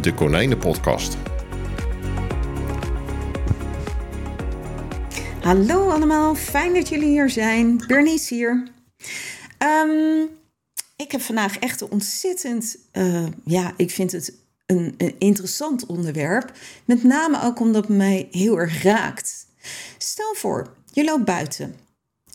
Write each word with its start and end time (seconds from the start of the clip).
de 0.00 0.14
Konijnenpodcast. 0.14 1.16
Hallo 5.42 5.88
allemaal, 5.90 6.34
fijn 6.34 6.74
dat 6.74 6.88
jullie 6.88 7.08
hier 7.08 7.30
zijn. 7.30 7.82
Bernice 7.86 8.34
hier. 8.34 8.68
Ehm, 9.58 10.26
ik 10.96 11.12
heb 11.12 11.20
vandaag 11.20 11.58
echt 11.58 11.80
een 11.80 11.90
ontzettend, 11.90 12.78
uh, 12.92 13.26
ja, 13.44 13.72
ik 13.76 13.90
vind 13.90 14.12
het 14.12 14.34
een, 14.66 14.94
een 14.96 15.14
interessant 15.18 15.86
onderwerp. 15.86 16.52
Met 16.84 17.02
name 17.02 17.42
ook 17.42 17.60
omdat 17.60 17.88
het 17.88 17.96
mij 17.96 18.28
heel 18.30 18.58
erg 18.58 18.82
raakt. 18.82 19.46
Stel 19.98 20.34
voor, 20.34 20.74
je 20.92 21.04
loopt 21.04 21.24
buiten. 21.24 21.74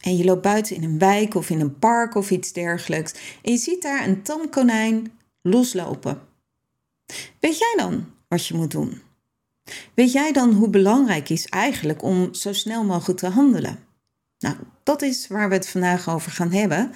En 0.01 0.17
je 0.17 0.23
loopt 0.23 0.41
buiten 0.41 0.75
in 0.75 0.83
een 0.83 0.99
wijk 0.99 1.35
of 1.35 1.49
in 1.49 1.59
een 1.59 1.79
park 1.79 2.15
of 2.15 2.31
iets 2.31 2.53
dergelijks. 2.53 3.13
En 3.41 3.51
je 3.51 3.57
ziet 3.57 3.81
daar 3.81 4.07
een 4.07 4.21
tamkonijn 4.21 5.11
loslopen. 5.41 6.32
Weet 7.39 7.57
jij 7.57 7.73
dan 7.77 8.05
wat 8.27 8.47
je 8.47 8.53
moet 8.53 8.71
doen? 8.71 9.01
Weet 9.93 10.11
jij 10.11 10.31
dan 10.31 10.53
hoe 10.53 10.69
belangrijk 10.69 11.29
is 11.29 11.45
eigenlijk 11.45 12.03
om 12.03 12.33
zo 12.33 12.53
snel 12.53 12.83
mogelijk 12.83 13.19
te 13.19 13.27
handelen? 13.27 13.79
Nou, 14.39 14.55
dat 14.83 15.01
is 15.01 15.27
waar 15.27 15.49
we 15.49 15.55
het 15.55 15.69
vandaag 15.69 16.09
over 16.09 16.31
gaan 16.31 16.51
hebben. 16.51 16.91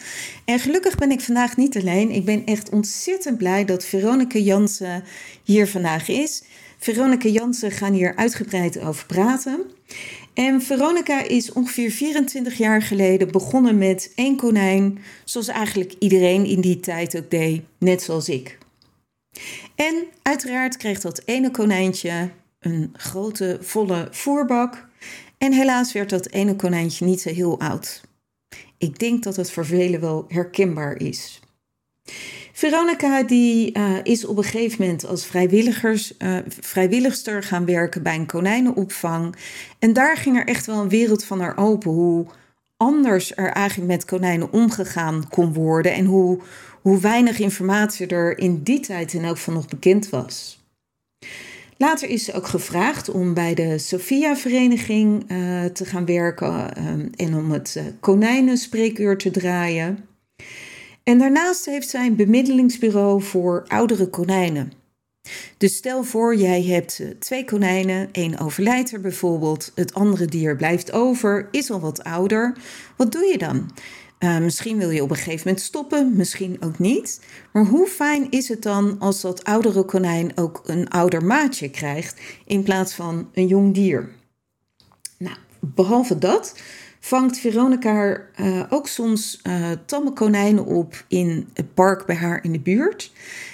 En 0.46 0.60
gelukkig 0.60 0.96
ben 0.96 1.12
ik 1.12 1.22
vandaag 1.22 1.58
niet 1.58 1.78
alleen. 1.78 2.12
Ik 2.12 2.26
ben 2.26 2.46
echt 2.46 2.70
ontzettend 2.70 3.38
blij 3.38 3.66
dat 3.66 3.86
Veronica 3.86 4.40
Jansen 4.40 5.04
hier 5.44 5.68
vandaag 5.68 6.08
is. 6.08 6.44
Veronica 6.78 7.30
Jansen 7.30 7.72
gaan 7.72 7.94
hier 7.94 8.16
uitgebreid 8.16 8.80
over 8.80 9.06
praten. 9.06 9.72
En 10.34 10.62
Veronica 10.62 11.24
is 11.24 11.52
ongeveer 11.52 11.92
24 11.92 12.58
jaar 12.58 12.82
geleden 12.82 13.32
begonnen 13.32 13.78
met 13.78 14.12
één 14.16 14.36
konijn, 14.36 15.00
zoals 15.24 15.48
eigenlijk 15.48 15.96
iedereen 16.00 16.46
in 16.46 16.62
die 16.62 16.80
tijd 16.80 17.18
ook 17.18 17.32
deed, 17.32 17.62
net 17.80 18.02
zoals 18.02 18.30
ik. 18.30 18.58
En 19.76 20.06
uiteraard 20.22 20.78
kreeg 20.78 21.00
dat 21.00 21.22
ene 21.26 21.52
konijntje 21.52 22.30
een 22.60 22.94
grote, 22.94 23.58
volle 23.62 24.08
voerbak. 24.12 24.88
En 25.38 25.54
helaas 25.54 25.94
werd 25.94 26.10
dat 26.10 26.30
ene 26.30 26.56
konijntje 26.56 27.06
niet 27.06 27.22
zo 27.22 27.30
heel 27.30 27.60
oud. 27.60 28.02
Ik 28.78 29.00
denk 29.00 29.24
dat 29.24 29.36
het 29.36 29.52
voor 29.52 29.66
velen 29.66 30.00
wel 30.00 30.26
herkenbaar 30.28 31.00
is. 31.00 31.40
Veronica 32.54 33.24
die, 33.24 33.78
uh, 33.78 33.98
is 34.04 34.26
op 34.26 34.38
een 34.38 34.44
gegeven 34.44 34.82
moment 34.82 35.06
als 35.06 35.26
vrijwilligers, 35.26 36.14
uh, 36.18 36.38
vrijwilligster 36.48 37.44
gaan 37.44 37.66
werken 37.66 38.04
bij 38.04 38.16
een 38.16 38.26
konijnenopvang. 38.26 39.36
En 39.80 39.94
daar 39.94 40.18
ging 40.18 40.38
er 40.38 40.46
echt 40.46 40.66
wel 40.66 40.82
een 40.82 40.90
wereld 40.90 41.24
van 41.24 41.40
haar 41.40 41.58
open. 41.58 41.92
Hoe 41.92 42.26
anders 42.78 43.38
er 43.38 43.52
eigenlijk 43.52 43.92
met 43.92 44.06
konijnen 44.06 44.52
omgegaan 44.52 45.30
kon 45.30 45.54
worden. 45.54 45.94
En 45.94 46.06
hoe, 46.06 46.40
hoe 46.88 47.00
weinig 47.00 47.40
informatie 47.40 48.08
er 48.08 48.38
in 48.38 48.64
die 48.64 48.80
tijd 48.80 49.14
in 49.14 49.24
elk 49.24 49.38
geval 49.38 49.54
nog 49.54 49.68
bekend 49.68 50.10
was. 50.10 50.60
Later 51.78 52.10
is 52.10 52.24
ze 52.24 52.34
ook 52.34 52.48
gevraagd 52.48 53.10
om 53.10 53.34
bij 53.34 53.54
de 53.54 53.78
Sophia-vereniging 53.78 55.32
uh, 55.32 55.66
te 55.66 55.86
gaan 55.86 56.06
werken 56.06 56.74
en 57.16 57.36
om 57.36 57.52
het 57.52 57.82
konijnenspreekuur 58.00 59.18
te 59.18 59.32
draaien. 59.32 60.06
En 61.04 61.18
daarnaast 61.18 61.66
heeft 61.66 61.90
zij 61.90 62.06
een 62.06 62.16
bemiddelingsbureau 62.16 63.22
voor 63.22 63.66
oudere 63.68 64.10
konijnen. 64.10 64.72
Dus 65.58 65.76
stel 65.76 66.04
voor, 66.04 66.36
jij 66.36 66.64
hebt 66.64 67.00
eh, 67.00 67.08
twee 67.20 67.46
konijnen, 67.46 68.10
één 68.12 68.40
overlijdt 68.40 68.92
er 68.92 69.02
bijvoorbeeld, 69.02 69.72
het 69.76 69.94
andere 69.94 70.26
dier 70.26 70.56
blijft 70.56 70.92
over, 70.92 71.48
is 71.52 71.72
al 71.72 71.80
wat 71.80 72.04
ouder. 72.04 72.58
Wat 72.96 73.12
doe 73.12 73.26
je 73.26 73.38
dan? 73.38 73.72
Uh, 74.20 74.38
misschien 74.38 74.78
wil 74.78 74.90
je 74.90 75.04
op 75.04 75.10
een 75.10 75.16
gegeven 75.16 75.48
moment 75.48 75.66
stoppen, 75.66 76.16
misschien 76.16 76.58
ook 76.60 76.80
niet. 76.80 77.22
Maar 77.54 77.66
hoe 77.66 77.88
fijn 77.88 78.32
is 78.32 78.48
het 78.48 78.62
dan 78.62 79.00
als 79.00 79.22
dat 79.22 79.44
oudere 79.44 79.84
konijn 79.84 80.32
ook 80.38 80.62
een 80.66 80.90
ouder 80.90 81.24
maatje 81.24 81.70
krijgt 81.70 82.20
in 82.46 82.64
plaats 82.64 82.94
van 82.94 83.30
een 83.34 83.48
jong 83.48 83.74
dier? 83.74 84.10
Nou, 85.18 85.36
behalve 85.60 86.18
dat 86.18 86.56
vangt 87.08 87.40
Veronica 87.40 88.22
uh, 88.42 88.64
ook 88.70 88.88
soms 88.88 89.40
uh, 89.44 89.72
tamme 89.86 90.14
konijnen 90.14 90.66
op 90.66 91.04
in 91.08 91.48
het 91.54 91.74
park 91.74 92.06
bij 92.06 92.16
haar 92.16 92.44
in 92.44 92.52
de 92.52 92.60
buurt. 92.60 93.12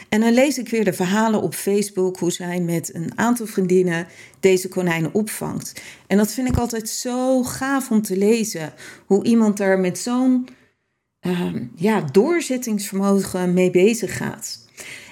En 0.10 0.20
dan 0.20 0.34
lees 0.34 0.58
ik 0.58 0.70
weer 0.70 0.84
de 0.84 0.94
verhalen 0.94 1.42
op 1.42 1.56
Facebook 1.56 2.18
hoe 2.18 2.32
zij 2.32 2.62
met 2.62 2.96
een 2.96 3.12
aantal 3.16 3.46
vriendinnen 3.46 4.08
deze 4.40 4.68
konijnen 4.68 5.14
opvangt. 5.14 5.82
En 6.08 6.18
dat 6.18 6.32
vind 6.32 6.48
ik 6.48 6.58
altijd 6.58 6.90
zo 6.90 7.44
gaaf 7.44 7.92
om 7.92 8.02
te 8.02 8.18
lezen. 8.18 8.74
Hoe 9.06 9.24
iemand 9.24 9.58
daar 9.58 9.80
met 9.80 10.00
zo'n 10.00 10.48
uh, 11.22 11.56
ja, 11.76 12.02
doorzettingsvermogen 12.02 13.54
mee 13.54 13.72
bezig 13.72 14.18
gaat. 14.18 14.60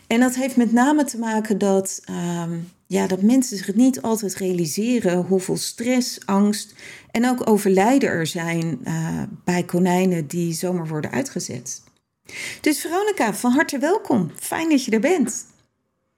En 0.07 0.19
dat 0.19 0.35
heeft 0.35 0.55
met 0.55 0.71
name 0.71 1.03
te 1.03 1.17
maken 1.17 1.57
dat, 1.57 2.01
uh, 2.09 2.43
ja, 2.91 3.07
dat 3.07 3.21
mensen 3.21 3.57
zich 3.57 3.75
niet 3.75 4.01
altijd 4.01 4.35
realiseren 4.35 5.17
hoeveel 5.17 5.57
stress, 5.57 6.25
angst 6.25 6.75
en 7.11 7.29
ook 7.29 7.49
overlijden 7.49 8.09
er 8.09 8.27
zijn 8.27 8.79
uh, 8.83 9.21
bij 9.43 9.63
konijnen 9.63 10.27
die 10.27 10.53
zomaar 10.53 10.87
worden 10.87 11.11
uitgezet. 11.11 11.83
Dus 12.61 12.81
Veronica, 12.81 13.33
van 13.33 13.51
harte 13.51 13.77
welkom. 13.77 14.31
Fijn 14.35 14.69
dat 14.69 14.85
je 14.85 14.91
er 14.91 14.99
bent. 14.99 15.45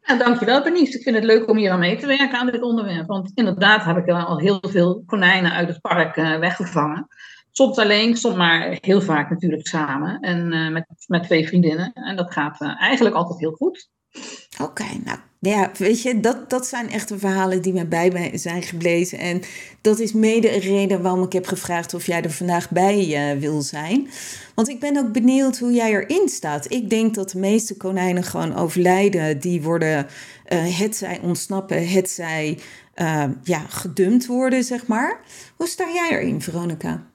Ja, 0.01 0.15
dankjewel 0.15 0.63
Bernice. 0.63 0.97
Ik 0.97 1.03
vind 1.03 1.15
het 1.15 1.25
leuk 1.25 1.49
om 1.49 1.57
hier 1.57 1.71
aan 1.71 1.79
mee 1.79 1.97
te 1.97 2.05
werken 2.05 2.39
aan 2.39 2.51
dit 2.51 2.61
onderwerp. 2.61 3.07
Want 3.07 3.31
inderdaad 3.35 3.85
heb 3.85 3.97
ik 3.97 4.09
al 4.09 4.39
heel 4.39 4.63
veel 4.69 5.03
konijnen 5.05 5.51
uit 5.51 5.67
het 5.67 5.81
park 5.81 6.17
uh, 6.17 6.39
weggevangen. 6.39 7.07
Soms 7.51 7.77
alleen, 7.77 8.17
soms 8.17 8.35
maar 8.35 8.77
heel 8.81 9.01
vaak 9.01 9.29
natuurlijk 9.29 9.67
samen. 9.67 10.19
En 10.19 10.53
uh, 10.53 10.71
met, 10.71 10.85
met 11.07 11.23
twee 11.23 11.47
vriendinnen. 11.47 11.93
En 11.93 12.15
dat 12.15 12.31
gaat 12.31 12.61
eigenlijk 12.61 13.15
altijd 13.15 13.39
heel 13.39 13.51
goed. 13.51 13.89
Oké, 14.59 14.63
okay, 14.63 15.01
nou 15.03 15.17
ja, 15.49 15.71
weet 15.77 16.01
je, 16.01 16.19
dat, 16.19 16.49
dat 16.49 16.67
zijn 16.67 16.91
echte 16.91 17.19
verhalen 17.19 17.61
die 17.61 17.73
mij 17.73 17.87
bij 17.87 18.09
mij 18.11 18.37
zijn 18.37 18.63
geblezen. 18.63 19.17
En 19.17 19.41
dat 19.81 19.99
is 19.99 20.13
mede 20.13 20.53
een 20.53 20.59
reden 20.59 21.01
waarom 21.01 21.23
ik 21.23 21.33
heb 21.33 21.45
gevraagd 21.45 21.93
of 21.93 22.05
jij 22.05 22.21
er 22.21 22.31
vandaag 22.31 22.69
bij 22.69 23.33
uh, 23.33 23.39
wil 23.39 23.61
zijn. 23.61 24.09
Want 24.55 24.69
ik 24.69 24.79
ben 24.79 24.97
ook 24.97 25.11
benieuwd 25.11 25.57
hoe 25.57 25.71
jij 25.71 25.91
erin 25.91 26.29
staat. 26.29 26.71
Ik 26.71 26.89
denk 26.89 27.15
dat 27.15 27.29
de 27.29 27.39
meeste 27.39 27.77
konijnen 27.77 28.23
gewoon 28.23 28.55
overlijden. 28.55 29.39
Die 29.39 29.61
worden, 29.61 30.07
uh, 30.53 30.79
het 30.79 30.95
zij 30.95 31.19
ontsnappen, 31.21 31.87
het 31.87 32.09
zij 32.09 32.59
uh, 32.95 33.23
ja, 33.43 33.59
gedumpt 33.59 34.25
worden, 34.25 34.63
zeg 34.63 34.87
maar. 34.87 35.19
Hoe 35.55 35.67
sta 35.67 35.85
jij 35.93 36.09
erin, 36.11 36.41
Veronica? 36.41 37.07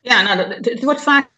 Ja, 0.00 0.22
nou, 0.22 0.54
het 0.54 0.84
wordt 0.84 1.02
vaak 1.02 1.28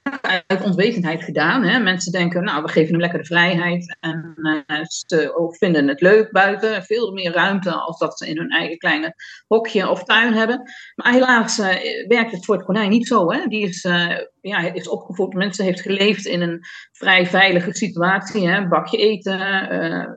uit 0.46 0.62
onwetendheid 0.62 1.22
gedaan. 1.22 1.62
Hè. 1.62 1.78
Mensen 1.78 2.12
denken, 2.12 2.44
nou, 2.44 2.62
we 2.62 2.68
geven 2.68 2.90
hem 2.90 3.00
lekker 3.00 3.18
de 3.18 3.24
vrijheid. 3.24 3.96
En 4.00 4.34
uh, 4.36 4.84
ze 4.88 5.54
vinden 5.58 5.88
het 5.88 6.00
leuk 6.00 6.32
buiten. 6.32 6.82
Veel 6.82 7.12
meer 7.12 7.32
ruimte 7.32 7.70
als 7.70 7.98
dat 7.98 8.18
ze 8.18 8.28
in 8.28 8.36
hun 8.36 8.50
eigen 8.50 8.78
kleine 8.78 9.14
hokje 9.46 9.90
of 9.90 10.04
tuin 10.04 10.32
hebben. 10.32 10.62
Maar 10.94 11.12
helaas 11.12 11.58
uh, 11.58 11.66
werkt 12.08 12.32
het 12.32 12.44
voor 12.44 12.54
het 12.54 12.64
konijn 12.64 12.90
niet 12.90 13.06
zo. 13.06 13.32
Hè. 13.32 13.46
Die 13.46 13.68
is, 13.68 13.84
uh, 13.84 14.18
ja, 14.40 14.72
is 14.72 14.88
opgevoed, 14.88 15.34
mensen 15.34 15.64
heeft 15.64 15.80
geleefd 15.80 16.26
in 16.26 16.40
een 16.40 16.60
vrij 16.92 17.26
veilige 17.26 17.74
situatie. 17.74 18.48
Hè. 18.48 18.68
Bakje 18.68 18.96
eten, 18.96 19.38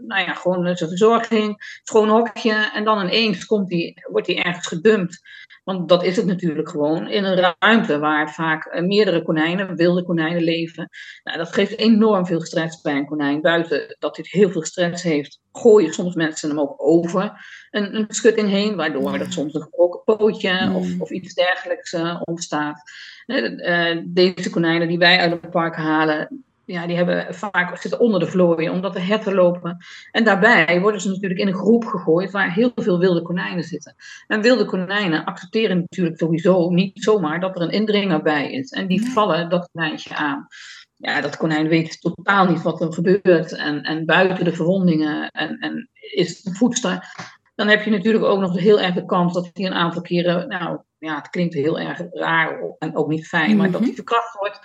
nou 0.07 0.21
ja, 0.21 0.33
gewoon 0.33 0.77
zijn 0.77 0.89
verzorging, 0.89 1.79
schoon 1.83 2.09
hokje. 2.09 2.69
En 2.73 2.83
dan 2.83 3.01
ineens 3.01 3.45
komt 3.45 3.67
die, 3.67 3.93
wordt 4.11 4.27
hij 4.27 4.43
ergens 4.43 4.67
gedumpt. 4.67 5.21
Want 5.63 5.89
dat 5.89 6.03
is 6.03 6.15
het 6.15 6.25
natuurlijk 6.25 6.69
gewoon. 6.69 7.07
In 7.07 7.23
een 7.23 7.53
ruimte 7.59 7.99
waar 7.99 8.33
vaak 8.33 8.81
meerdere 8.81 9.23
konijnen, 9.23 9.75
wilde 9.79 10.03
konijnen 10.03 10.43
leven. 10.43 10.89
Nou, 11.23 11.37
dat 11.37 11.53
geeft 11.53 11.77
enorm 11.77 12.25
veel 12.25 12.41
stress 12.41 12.81
bij 12.81 12.95
een 12.95 13.05
konijn. 13.05 13.41
Buiten 13.41 13.95
dat 13.99 14.15
hij 14.15 14.25
heel 14.29 14.49
veel 14.49 14.65
stress 14.65 15.03
heeft, 15.03 15.39
gooien 15.51 15.93
soms 15.93 16.15
mensen 16.15 16.49
hem 16.49 16.59
ook 16.59 16.73
over 16.77 17.31
een, 17.71 17.95
een 17.95 18.05
schutting 18.07 18.49
heen. 18.49 18.75
Waardoor 18.75 19.13
er 19.13 19.31
soms 19.31 19.53
een 19.53 19.61
gebroken 19.61 20.17
pootje 20.17 20.71
of, 20.75 20.99
of 20.99 21.09
iets 21.09 21.33
dergelijks 21.33 21.93
uh, 21.93 22.21
ontstaat. 22.23 22.81
Uh, 23.25 23.97
deze 24.05 24.49
konijnen 24.49 24.87
die 24.87 24.97
wij 24.97 25.19
uit 25.19 25.31
het 25.31 25.49
park 25.49 25.75
halen, 25.75 26.43
ja, 26.71 26.87
die 26.87 26.95
hebben 26.95 27.35
vaak 27.35 27.77
zitten 27.77 27.99
onder 27.99 28.19
de 28.19 28.27
vlooien, 28.27 28.71
omdat 28.71 28.93
de 28.93 28.99
herten 28.99 29.33
lopen. 29.33 29.77
En 30.11 30.23
daarbij 30.23 30.81
worden 30.81 31.01
ze 31.01 31.09
natuurlijk 31.09 31.39
in 31.39 31.47
een 31.47 31.53
groep 31.53 31.85
gegooid 31.85 32.31
waar 32.31 32.53
heel 32.53 32.71
veel 32.75 32.99
wilde 32.99 33.21
konijnen 33.21 33.63
zitten. 33.63 33.95
En 34.27 34.41
wilde 34.41 34.65
konijnen 34.65 35.25
accepteren 35.25 35.77
natuurlijk 35.77 36.19
sowieso 36.19 36.69
niet 36.69 37.03
zomaar 37.03 37.39
dat 37.39 37.55
er 37.55 37.61
een 37.61 37.71
indringer 37.71 38.21
bij 38.21 38.51
is. 38.51 38.71
En 38.71 38.87
die 38.87 39.11
vallen 39.11 39.49
dat 39.49 39.69
konijntje 39.71 40.15
aan. 40.15 40.47
ja, 40.95 41.21
dat 41.21 41.37
konijn 41.37 41.67
weet 41.67 42.01
totaal 42.01 42.45
niet 42.45 42.61
wat 42.61 42.81
er 42.81 42.93
gebeurt. 42.93 43.55
En, 43.55 43.81
en 43.81 44.05
buiten 44.05 44.45
de 44.45 44.53
verwondingen 44.53 45.29
en, 45.29 45.57
en 45.57 45.89
is 45.93 46.37
het 46.37 46.45
een 46.45 46.55
voedster. 46.55 47.13
Dan 47.55 47.67
heb 47.67 47.83
je 47.83 47.91
natuurlijk 47.91 48.25
ook 48.25 48.39
nog 48.39 48.59
heel 48.59 48.79
erg 48.79 48.93
de 48.93 49.05
kans 49.05 49.33
dat 49.33 49.49
hij 49.53 49.65
een 49.65 49.73
aantal 49.73 50.01
keren, 50.01 50.47
nou 50.47 50.79
ja, 50.97 51.15
het 51.15 51.29
klinkt 51.29 51.53
heel 51.53 51.79
erg 51.79 52.01
raar 52.11 52.75
en 52.79 52.95
ook 52.95 53.07
niet 53.07 53.27
fijn, 53.27 53.57
maar 53.57 53.71
dat 53.71 53.81
hij 53.81 53.93
verkracht 53.93 54.37
wordt. 54.39 54.59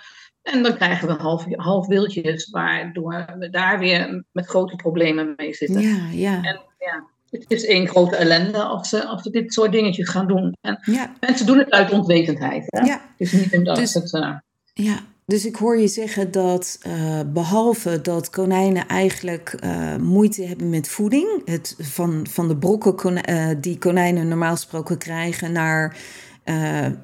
En 0.53 0.63
dan 0.63 0.75
krijgen 0.75 1.07
we 1.07 1.13
half, 1.13 1.45
half 1.55 1.87
wildjes, 1.87 2.49
waardoor 2.49 3.25
we 3.39 3.49
daar 3.49 3.79
weer 3.79 4.23
met 4.31 4.45
grote 4.45 4.75
problemen 4.75 5.33
mee 5.35 5.53
zitten. 5.53 5.81
Ja, 5.81 5.97
ja. 6.11 6.33
En 6.41 6.61
ja, 6.79 7.03
het 7.29 7.45
is 7.47 7.65
één 7.65 7.87
grote 7.87 8.15
ellende 8.15 8.61
als 8.63 8.89
ze, 8.89 9.05
als 9.05 9.21
ze 9.21 9.29
dit 9.29 9.53
soort 9.53 9.71
dingetjes 9.71 10.09
gaan 10.09 10.27
doen. 10.27 10.57
En 10.61 10.79
mensen 11.19 11.45
doen 11.45 11.57
het 11.57 11.69
uit 11.69 11.91
onwetendheid. 11.91 12.65
Hè? 12.67 12.79
Ja. 12.79 13.01
Het 13.17 13.27
is 13.27 13.31
niet 13.31 13.55
omdat 13.57 13.75
dus, 13.75 13.93
het... 13.93 14.13
Uh... 14.13 14.35
Ja, 14.73 14.99
dus 15.25 15.45
ik 15.45 15.55
hoor 15.55 15.77
je 15.77 15.87
zeggen 15.87 16.31
dat 16.31 16.79
uh, 16.87 17.19
behalve 17.25 18.01
dat 18.01 18.29
konijnen 18.29 18.87
eigenlijk 18.87 19.57
uh, 19.63 19.95
moeite 19.95 20.43
hebben 20.43 20.69
met 20.69 20.87
voeding, 20.87 21.41
het 21.45 21.75
van, 21.79 22.27
van 22.29 22.47
de 22.47 22.57
brokken 22.57 23.21
die 23.61 23.77
konijnen 23.77 24.27
normaal 24.27 24.55
gesproken 24.55 24.97
krijgen 24.97 25.51
naar 25.51 25.97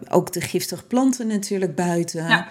ook 0.09 0.33
de 0.33 0.41
giftige 0.41 0.85
planten 0.85 1.27
natuurlijk 1.27 1.75
buiten. 1.75 2.27
Ja. 2.27 2.49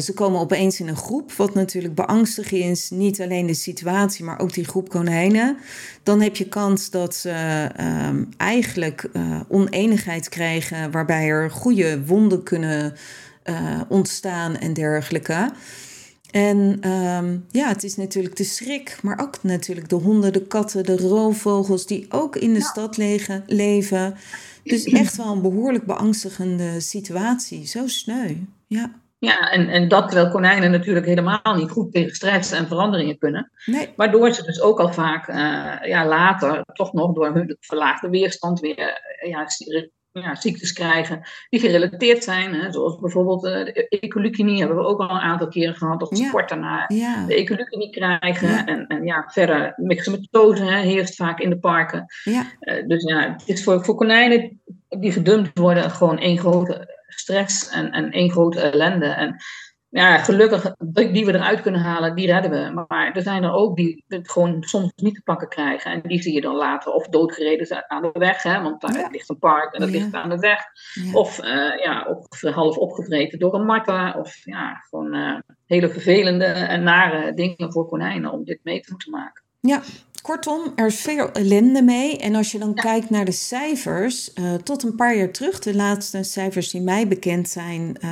Ze 0.00 0.12
komen 0.14 0.40
opeens 0.40 0.80
in 0.80 0.88
een 0.88 0.96
groep, 0.96 1.32
wat 1.32 1.54
natuurlijk 1.54 1.94
beangstigend 1.94 2.76
is. 2.76 2.90
Niet 2.90 3.20
alleen 3.20 3.46
de 3.46 3.54
situatie, 3.54 4.24
maar 4.24 4.40
ook 4.40 4.52
die 4.52 4.64
groep 4.64 4.88
konijnen. 4.88 5.56
Dan 6.02 6.20
heb 6.20 6.36
je 6.36 6.48
kans 6.48 6.90
dat 6.90 7.14
ze 7.14 7.30
uh, 7.80 8.08
eigenlijk 8.36 9.10
oneenigheid 9.48 10.28
krijgen, 10.28 10.90
waarbij 10.90 11.28
er 11.28 11.50
goede 11.50 12.04
wonden 12.04 12.42
kunnen 12.42 12.94
uh, 13.44 13.80
ontstaan 13.88 14.56
en 14.56 14.72
dergelijke. 14.72 15.50
En 16.30 16.90
um, 16.90 17.44
ja, 17.50 17.68
het 17.68 17.84
is 17.84 17.96
natuurlijk 17.96 18.36
de 18.36 18.44
schrik, 18.44 18.98
maar 19.02 19.18
ook 19.20 19.42
natuurlijk 19.42 19.88
de 19.88 19.94
honden, 19.94 20.32
de 20.32 20.46
katten, 20.46 20.84
de 20.84 20.96
roofvogels 20.96 21.86
die 21.86 22.06
ook 22.08 22.36
in 22.36 22.54
de 22.54 22.62
stad 22.62 22.96
leven. 23.46 24.14
Dus 24.62 24.84
echt 24.84 25.16
wel 25.16 25.32
een 25.32 25.42
behoorlijk 25.42 25.86
beangstigende 25.86 26.80
situatie. 26.80 27.66
Zo 27.66 27.86
sneu. 27.86 28.34
Ja. 28.66 28.92
Ja, 29.20 29.50
en, 29.50 29.68
en 29.68 29.88
dat 29.88 30.08
terwijl 30.08 30.30
konijnen 30.30 30.70
natuurlijk 30.70 31.06
helemaal 31.06 31.54
niet 31.56 31.70
goed 31.70 31.92
tegen 31.92 32.14
stress 32.14 32.52
en 32.52 32.66
veranderingen 32.66 33.18
kunnen. 33.18 33.50
Nee. 33.64 33.92
Waardoor 33.96 34.32
ze 34.32 34.42
dus 34.42 34.60
ook 34.60 34.80
al 34.80 34.92
vaak 34.92 35.28
uh, 35.28 35.88
ja, 35.88 36.06
later 36.06 36.64
toch 36.72 36.92
nog 36.92 37.14
door 37.14 37.34
hun 37.34 37.56
verlaagde 37.60 38.08
weerstand 38.08 38.60
weer 38.60 39.00
uh, 39.22 39.30
ja, 39.30 39.46
ja, 40.12 40.34
ziektes 40.34 40.72
krijgen 40.72 41.20
die 41.48 41.60
gerelateerd 41.60 42.24
zijn. 42.24 42.54
Hè, 42.54 42.72
zoals 42.72 42.98
bijvoorbeeld 42.98 43.44
uh, 43.44 43.64
de 43.64 43.88
ecolucini 43.88 44.58
hebben 44.58 44.76
we 44.76 44.86
ook 44.86 45.00
al 45.00 45.10
een 45.10 45.20
aantal 45.20 45.48
keren 45.48 45.74
gehad. 45.74 46.00
Dat 46.00 46.16
ze 46.16 46.28
kort 46.30 46.48
daarna 46.48 46.86
de 47.26 47.34
ecolucini 47.34 47.90
krijgen. 47.90 48.66
En, 48.66 48.86
en 48.86 49.04
ja, 49.04 49.24
verder 49.28 49.72
mixomatose 49.76 50.64
hè, 50.64 50.80
heerst 50.80 51.14
vaak 51.14 51.40
in 51.40 51.50
de 51.50 51.58
parken. 51.58 52.04
Uh, 52.24 52.42
dus 52.86 53.02
ja, 53.02 53.32
het 53.32 53.42
is 53.46 53.64
voor, 53.64 53.84
voor 53.84 53.94
konijnen 53.94 54.60
die 54.88 55.12
gedumpt 55.12 55.58
worden 55.58 55.90
gewoon 55.90 56.18
één 56.18 56.38
grote 56.38 56.96
stress 57.08 57.68
en, 57.68 57.90
en 57.90 58.10
één 58.10 58.30
grote 58.30 58.60
ellende. 58.60 59.06
En 59.06 59.36
ja, 59.90 60.18
gelukkig 60.18 60.74
die 61.12 61.24
we 61.24 61.34
eruit 61.34 61.60
kunnen 61.60 61.80
halen, 61.80 62.14
die 62.14 62.26
redden 62.26 62.50
we. 62.50 62.84
Maar 62.88 63.12
er 63.12 63.22
zijn 63.22 63.42
er 63.42 63.52
ook 63.52 63.76
die 63.76 64.04
het 64.08 64.30
gewoon 64.30 64.62
soms 64.62 64.92
niet 64.96 65.14
te 65.14 65.22
pakken 65.22 65.48
krijgen. 65.48 65.90
En 65.90 66.00
die 66.02 66.22
zie 66.22 66.34
je 66.34 66.40
dan 66.40 66.54
later 66.54 66.92
of 66.92 67.08
doodgereden 67.08 67.66
zijn 67.66 67.84
aan 67.86 68.02
de 68.02 68.10
weg. 68.12 68.42
Hè, 68.42 68.62
want 68.62 68.80
daar 68.80 69.08
ligt 69.10 69.28
een 69.28 69.38
park 69.38 69.74
en 69.74 69.80
dat 69.80 69.90
ligt 69.90 70.14
aan 70.14 70.28
de 70.28 70.38
weg. 70.38 70.62
Of, 71.12 71.44
uh, 71.44 71.78
ja, 71.84 72.06
of 72.06 72.40
half 72.40 72.76
opgevreten 72.76 73.38
door 73.38 73.54
een 73.54 73.66
marta. 73.66 74.14
Of 74.18 74.44
ja, 74.44 74.84
gewoon 74.88 75.14
uh, 75.14 75.38
hele 75.66 75.88
vervelende 75.88 76.44
en 76.44 76.82
nare 76.82 77.34
dingen 77.34 77.72
voor 77.72 77.88
konijnen 77.88 78.32
om 78.32 78.44
dit 78.44 78.60
mee 78.62 78.80
te 78.80 78.90
moeten 78.90 79.10
maken. 79.10 79.42
Ja, 79.60 79.82
kortom, 80.28 80.72
er 80.74 80.86
is 80.86 81.00
veel 81.00 81.32
ellende 81.32 81.82
mee. 81.82 82.18
En 82.18 82.34
als 82.34 82.52
je 82.52 82.58
dan 82.58 82.74
kijkt 82.74 83.10
naar 83.10 83.24
de 83.24 83.32
cijfers, 83.32 84.30
uh, 84.34 84.54
tot 84.54 84.82
een 84.82 84.94
paar 84.94 85.16
jaar 85.16 85.30
terug, 85.30 85.58
de 85.58 85.74
laatste 85.74 86.22
cijfers 86.22 86.70
die 86.70 86.80
mij 86.80 87.08
bekend 87.08 87.48
zijn, 87.48 87.96
uh, 88.00 88.10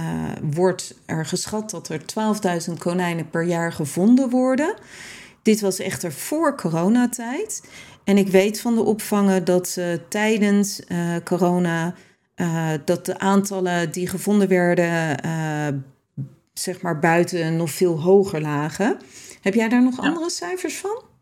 wordt 0.52 0.94
er 1.06 1.26
geschat 1.26 1.70
dat 1.70 1.88
er 1.88 2.00
12.000 2.68 2.72
konijnen 2.78 3.30
per 3.30 3.44
jaar 3.44 3.72
gevonden 3.72 4.30
worden. 4.30 4.74
Dit 5.42 5.60
was 5.60 5.78
echter 5.78 6.12
voor 6.12 6.56
coronatijd. 6.56 7.68
En 8.04 8.18
ik 8.18 8.28
weet 8.28 8.60
van 8.60 8.74
de 8.74 8.82
opvangen 8.82 9.44
dat 9.44 9.76
uh, 9.78 9.86
tijdens 10.08 10.82
corona 11.24 11.94
dat 12.84 13.06
de 13.06 13.18
aantallen 13.18 13.92
die 13.92 14.08
gevonden 14.08 14.48
werden, 14.48 15.16
zeg 16.52 16.80
maar 16.80 16.98
buiten 16.98 17.56
nog 17.56 17.70
veel 17.70 18.00
hoger 18.00 18.40
lagen. 18.40 18.98
Heb 19.40 19.54
jij 19.54 19.68
daar 19.68 19.82
nog 19.82 20.00
andere 20.00 20.30
cijfers 20.30 20.76
van? 20.76 21.14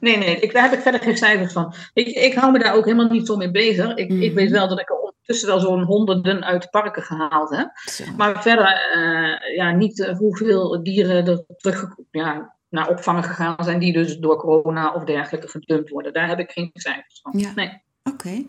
Nee, 0.00 0.16
nee, 0.16 0.40
ik, 0.40 0.52
daar 0.52 0.62
heb 0.62 0.72
ik 0.72 0.80
verder 0.80 1.00
geen 1.00 1.16
cijfers 1.16 1.52
van. 1.52 1.74
Ik, 1.94 2.06
ik 2.06 2.34
hou 2.34 2.52
me 2.52 2.58
daar 2.58 2.74
ook 2.74 2.84
helemaal 2.84 3.08
niet 3.08 3.26
zo 3.26 3.36
mee 3.36 3.50
bezig. 3.50 3.94
Ik, 3.94 4.10
ik 4.10 4.34
weet 4.34 4.48
mhm. 4.48 4.58
wel 4.58 4.68
dat 4.68 4.80
ik 4.80 4.90
er 4.90 4.96
ondertussen 5.26 5.48
wel 5.48 5.60
zo'n 5.60 5.82
honderden 5.82 6.44
uit 6.44 6.70
parken 6.70 7.02
gehaald 7.02 7.50
heb. 7.50 7.70
Maar 8.16 8.42
verder, 8.42 8.92
uh, 8.96 9.56
ja, 9.56 9.70
niet 9.70 9.98
uh, 9.98 10.18
hoeveel 10.18 10.82
dieren 10.82 11.26
er 11.26 11.44
terug 11.56 11.94
ja, 12.10 12.56
naar 12.68 12.88
opvangen 12.88 13.24
gegaan 13.24 13.64
zijn, 13.64 13.78
die 13.78 13.92
dus 13.92 14.16
door 14.16 14.36
corona 14.36 14.92
of 14.92 15.04
dergelijke 15.04 15.48
gedumpt 15.48 15.90
worden. 15.90 16.12
Daar 16.12 16.28
heb 16.28 16.38
ik 16.38 16.50
geen 16.50 16.70
cijfers 16.72 17.20
van. 17.22 17.38
Ja. 17.38 17.52
Nee. 17.54 17.82
Oké. 18.02 18.44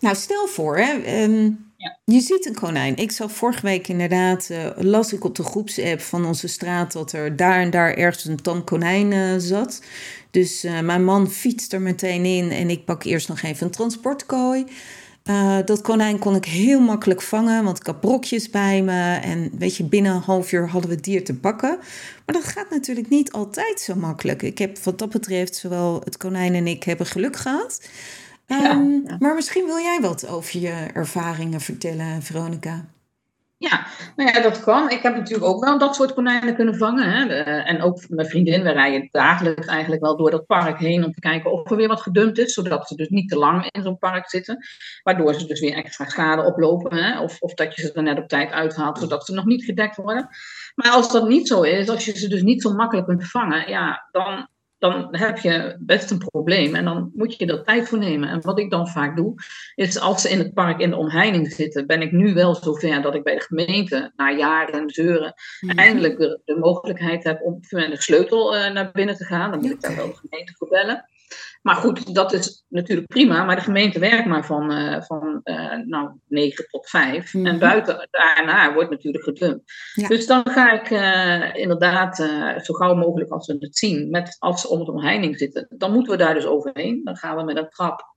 Nou, 0.00 0.16
stel 0.16 0.46
voor, 0.46 0.78
hè, 0.78 1.02
ehm, 1.02 1.44
ja. 1.76 1.98
je 2.04 2.20
ziet 2.20 2.46
een 2.46 2.54
konijn. 2.54 2.96
Ik 2.96 3.10
zag 3.10 3.32
vorige 3.32 3.62
week 3.62 3.88
inderdaad, 3.88 4.48
uh, 4.50 4.70
las 4.76 5.12
ik 5.12 5.24
op 5.24 5.34
de 5.34 5.42
groepsapp 5.42 6.00
van 6.00 6.24
onze 6.24 6.48
straat 6.48 6.92
dat 6.92 7.12
er 7.12 7.36
daar 7.36 7.60
en 7.60 7.70
daar 7.70 7.94
ergens 7.94 8.24
een 8.24 8.42
tam 8.42 8.64
konijn 8.64 9.40
zat. 9.40 9.82
Dus 10.34 10.64
uh, 10.64 10.80
mijn 10.80 11.04
man 11.04 11.30
fietst 11.30 11.72
er 11.72 11.80
meteen 11.80 12.24
in 12.24 12.50
en 12.50 12.70
ik 12.70 12.84
pak 12.84 13.04
eerst 13.04 13.28
nog 13.28 13.42
even 13.42 13.66
een 13.66 13.72
transportkooi. 13.72 14.64
Uh, 15.24 15.58
dat 15.64 15.80
konijn 15.80 16.18
kon 16.18 16.34
ik 16.34 16.44
heel 16.44 16.80
makkelijk 16.80 17.22
vangen, 17.22 17.64
want 17.64 17.78
ik 17.78 17.86
had 17.86 18.00
brokjes 18.00 18.50
bij 18.50 18.82
me. 18.82 19.14
En 19.14 19.50
weet 19.58 19.76
je, 19.76 19.84
binnen 19.84 20.14
een 20.14 20.20
half 20.20 20.52
uur 20.52 20.68
hadden 20.68 20.90
we 20.90 20.96
het 20.96 21.04
dier 21.04 21.24
te 21.24 21.34
pakken. 21.34 21.78
Maar 22.26 22.34
dat 22.34 22.44
gaat 22.44 22.70
natuurlijk 22.70 23.08
niet 23.08 23.32
altijd 23.32 23.80
zo 23.80 23.94
makkelijk. 23.94 24.42
Ik 24.42 24.58
heb 24.58 24.78
wat 24.78 24.98
dat 24.98 25.10
betreft, 25.10 25.56
zowel 25.56 26.00
het 26.04 26.16
konijn 26.16 26.54
en 26.54 26.66
ik 26.66 26.82
hebben 26.82 27.06
geluk 27.06 27.36
gehad. 27.36 27.88
Um, 28.46 28.56
ja, 28.58 29.00
ja. 29.06 29.16
Maar 29.18 29.34
misschien 29.34 29.64
wil 29.66 29.78
jij 29.78 29.98
wat 30.00 30.26
over 30.26 30.60
je 30.60 30.86
ervaringen 30.92 31.60
vertellen, 31.60 32.22
Veronica. 32.22 32.84
Ja, 33.70 33.86
nou 34.16 34.30
ja, 34.30 34.42
dat 34.42 34.60
kan. 34.60 34.90
Ik 34.90 35.02
heb 35.02 35.16
natuurlijk 35.16 35.44
ook 35.44 35.64
wel 35.64 35.78
dat 35.78 35.94
soort 35.94 36.14
konijnen 36.14 36.54
kunnen 36.54 36.76
vangen. 36.76 37.10
Hè. 37.10 37.26
en 37.62 37.82
ook 37.82 38.08
mijn 38.08 38.28
vriendin, 38.28 38.62
we 38.62 38.70
rijden 38.70 39.08
dagelijks 39.10 39.66
eigenlijk 39.66 40.02
wel 40.02 40.16
door 40.16 40.30
dat 40.30 40.46
park 40.46 40.78
heen 40.78 41.04
om 41.04 41.12
te 41.12 41.20
kijken 41.20 41.52
of 41.52 41.70
er 41.70 41.76
weer 41.76 41.88
wat 41.88 42.00
gedumpt 42.00 42.38
is, 42.38 42.52
zodat 42.52 42.88
ze 42.88 42.94
dus 42.94 43.08
niet 43.08 43.28
te 43.28 43.36
lang 43.36 43.68
in 43.70 43.82
zo'n 43.82 43.98
park 43.98 44.30
zitten. 44.30 44.66
Waardoor 45.02 45.34
ze 45.34 45.46
dus 45.46 45.60
weer 45.60 45.74
extra 45.74 46.08
schade 46.08 46.42
oplopen. 46.42 46.96
Hè. 46.96 47.20
Of, 47.20 47.40
of 47.40 47.54
dat 47.54 47.74
je 47.74 47.82
ze 47.82 47.92
er 47.92 48.02
net 48.02 48.18
op 48.18 48.28
tijd 48.28 48.50
uithaalt, 48.50 48.98
zodat 48.98 49.26
ze 49.26 49.34
nog 49.34 49.44
niet 49.44 49.64
gedekt 49.64 49.96
worden. 49.96 50.28
Maar 50.74 50.90
als 50.90 51.12
dat 51.12 51.28
niet 51.28 51.48
zo 51.48 51.62
is, 51.62 51.88
als 51.88 52.04
je 52.04 52.18
ze 52.18 52.28
dus 52.28 52.42
niet 52.42 52.62
zo 52.62 52.72
makkelijk 52.72 53.06
kunt 53.06 53.30
vangen, 53.30 53.68
ja, 53.68 54.08
dan 54.10 54.48
dan 54.90 55.08
heb 55.10 55.38
je 55.38 55.76
best 55.78 56.10
een 56.10 56.18
probleem. 56.18 56.74
En 56.74 56.84
dan 56.84 57.10
moet 57.14 57.38
je 57.38 57.46
er 57.46 57.64
tijd 57.64 57.88
voor 57.88 57.98
nemen. 57.98 58.28
En 58.28 58.40
wat 58.40 58.58
ik 58.58 58.70
dan 58.70 58.88
vaak 58.88 59.16
doe, 59.16 59.34
is 59.74 60.00
als 60.00 60.22
ze 60.22 60.30
in 60.30 60.38
het 60.38 60.54
park 60.54 60.80
in 60.80 60.90
de 60.90 60.96
omheining 60.96 61.52
zitten, 61.52 61.86
ben 61.86 62.02
ik 62.02 62.12
nu 62.12 62.34
wel 62.34 62.54
zover 62.54 63.02
dat 63.02 63.14
ik 63.14 63.22
bij 63.22 63.34
de 63.34 63.40
gemeente, 63.40 64.12
na 64.16 64.30
jaren 64.30 64.90
zeuren, 64.90 65.34
eindelijk 65.66 66.18
de, 66.18 66.40
de, 66.44 66.56
mogelijkheid 66.58 67.24
heb 67.24 67.42
om 67.42 67.60
met 67.70 67.90
een 67.90 67.96
sleutel 67.96 68.56
uh, 68.56 68.72
naar 68.72 68.90
binnen 68.92 69.16
te 69.16 69.24
gaan. 69.24 69.50
Dan 69.50 69.60
moet 69.60 69.70
ik 69.70 69.80
daar 69.80 69.96
wel 69.96 70.06
de 70.06 70.28
gemeente 70.28 70.54
voor 70.56 70.68
bellen. 70.68 71.08
Maar 71.62 71.74
goed, 71.74 72.14
dat 72.14 72.32
is 72.32 72.64
natuurlijk 72.68 73.08
prima, 73.08 73.44
maar 73.44 73.56
de 73.56 73.62
gemeente 73.62 73.98
werkt 73.98 74.26
maar 74.26 74.46
van, 74.46 74.72
uh, 74.72 75.02
van 75.02 75.40
uh, 75.44 75.76
nou, 75.84 76.10
9 76.28 76.66
tot 76.70 76.88
5. 76.88 77.34
En 77.34 77.40
mhm. 77.40 77.58
buiten, 77.58 78.08
daarna 78.10 78.74
wordt 78.74 78.90
natuurlijk 78.90 79.24
gedumpt. 79.24 79.72
Dus 80.08 80.26
dan 80.26 80.42
ga 80.50 80.72
ik 80.72 80.90
uh, 80.90 81.62
inderdaad 81.62 82.16
zo 82.62 82.74
gauw 82.74 82.94
mogelijk 82.94 83.30
als 83.30 83.46
we 83.46 83.56
het 83.58 83.76
zien, 83.76 84.10
met, 84.10 84.36
als 84.38 84.60
ze 84.60 84.68
om 84.68 84.78
het 84.78 84.88
omheining 84.88 85.38
zitten, 85.38 85.66
dan 85.70 85.92
moeten 85.92 86.12
we 86.12 86.18
daar 86.18 86.34
dus 86.34 86.46
overheen. 86.46 87.00
Dan 87.04 87.16
gaan 87.16 87.36
we 87.36 87.42
met 87.42 87.56
een 87.56 87.68
trap 87.68 88.13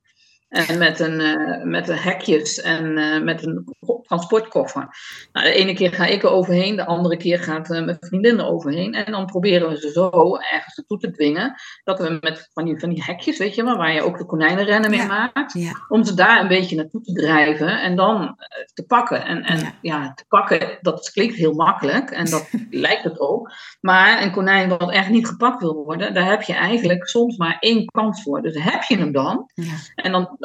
en 0.48 0.78
met, 0.78 1.00
een, 1.00 1.20
uh, 1.20 1.64
met 1.64 1.86
de 1.86 2.00
hekjes 2.00 2.62
en 2.62 2.98
uh, 2.98 3.24
met 3.24 3.46
een 3.46 3.76
transportkoffer. 4.02 4.88
Nou, 5.32 5.46
de 5.46 5.54
ene 5.54 5.74
keer 5.74 5.94
ga 5.94 6.06
ik 6.06 6.24
er 6.24 6.30
overheen, 6.30 6.76
de 6.76 6.86
andere 6.86 7.18
keer 7.18 7.40
gaat 7.40 7.70
uh, 7.70 7.86
mijn 7.86 7.98
vriendin 8.00 8.40
er 8.40 8.46
overheen. 8.46 8.94
En 8.94 9.12
dan 9.12 9.26
proberen 9.26 9.70
we 9.70 9.78
ze 9.78 9.92
zo 9.92 10.36
ergens 10.36 10.76
naartoe 10.76 10.98
te 10.98 11.12
dwingen. 11.12 11.54
Dat 11.84 12.00
we 12.00 12.18
met 12.22 12.50
van 12.54 12.66
die, 12.66 12.80
van 12.80 12.90
die 12.90 13.04
hekjes, 13.04 13.38
weet 13.38 13.56
je 13.56 13.64
wel, 13.64 13.78
waar 13.78 13.94
je 13.94 14.02
ook 14.02 14.18
de 14.18 14.26
konijnenrennen 14.26 14.90
mee 14.90 15.06
maakt. 15.06 15.56
Om 15.88 16.04
ze 16.04 16.14
daar 16.14 16.42
een 16.42 16.48
beetje 16.48 16.76
naartoe 16.76 17.02
te 17.02 17.14
drijven 17.14 17.82
en 17.82 17.96
dan 17.96 18.36
te 18.74 18.86
pakken. 18.86 19.26
En, 19.26 19.44
en 19.44 19.60
ja. 19.60 19.72
ja. 19.82 20.14
te 20.14 20.26
pakken, 20.28 20.78
dat 20.82 21.10
klinkt 21.12 21.36
heel 21.36 21.54
makkelijk 21.54 22.10
en 22.10 22.26
dat 22.26 22.50
lijkt 22.70 23.04
het 23.04 23.20
ook. 23.20 23.52
Maar 23.82 24.22
een 24.22 24.32
konijn 24.32 24.70
wat 24.70 24.92
echt 24.92 25.10
niet 25.10 25.28
gepakt 25.28 25.62
wil 25.62 25.76
worden, 25.76 26.14
daar 26.14 26.30
heb 26.30 26.42
je 26.42 26.54
eigenlijk 26.54 27.08
soms 27.08 27.38
maar 27.38 27.58
één 27.60 27.86
kans 27.86 28.24
voor. 28.24 28.42
Dus 28.42 28.64
heb 28.64 28.84
je 28.84 28.98
hem 28.98 29.12
dan. 29.12 29.50
En 29.96 30.12
dan 30.12 30.37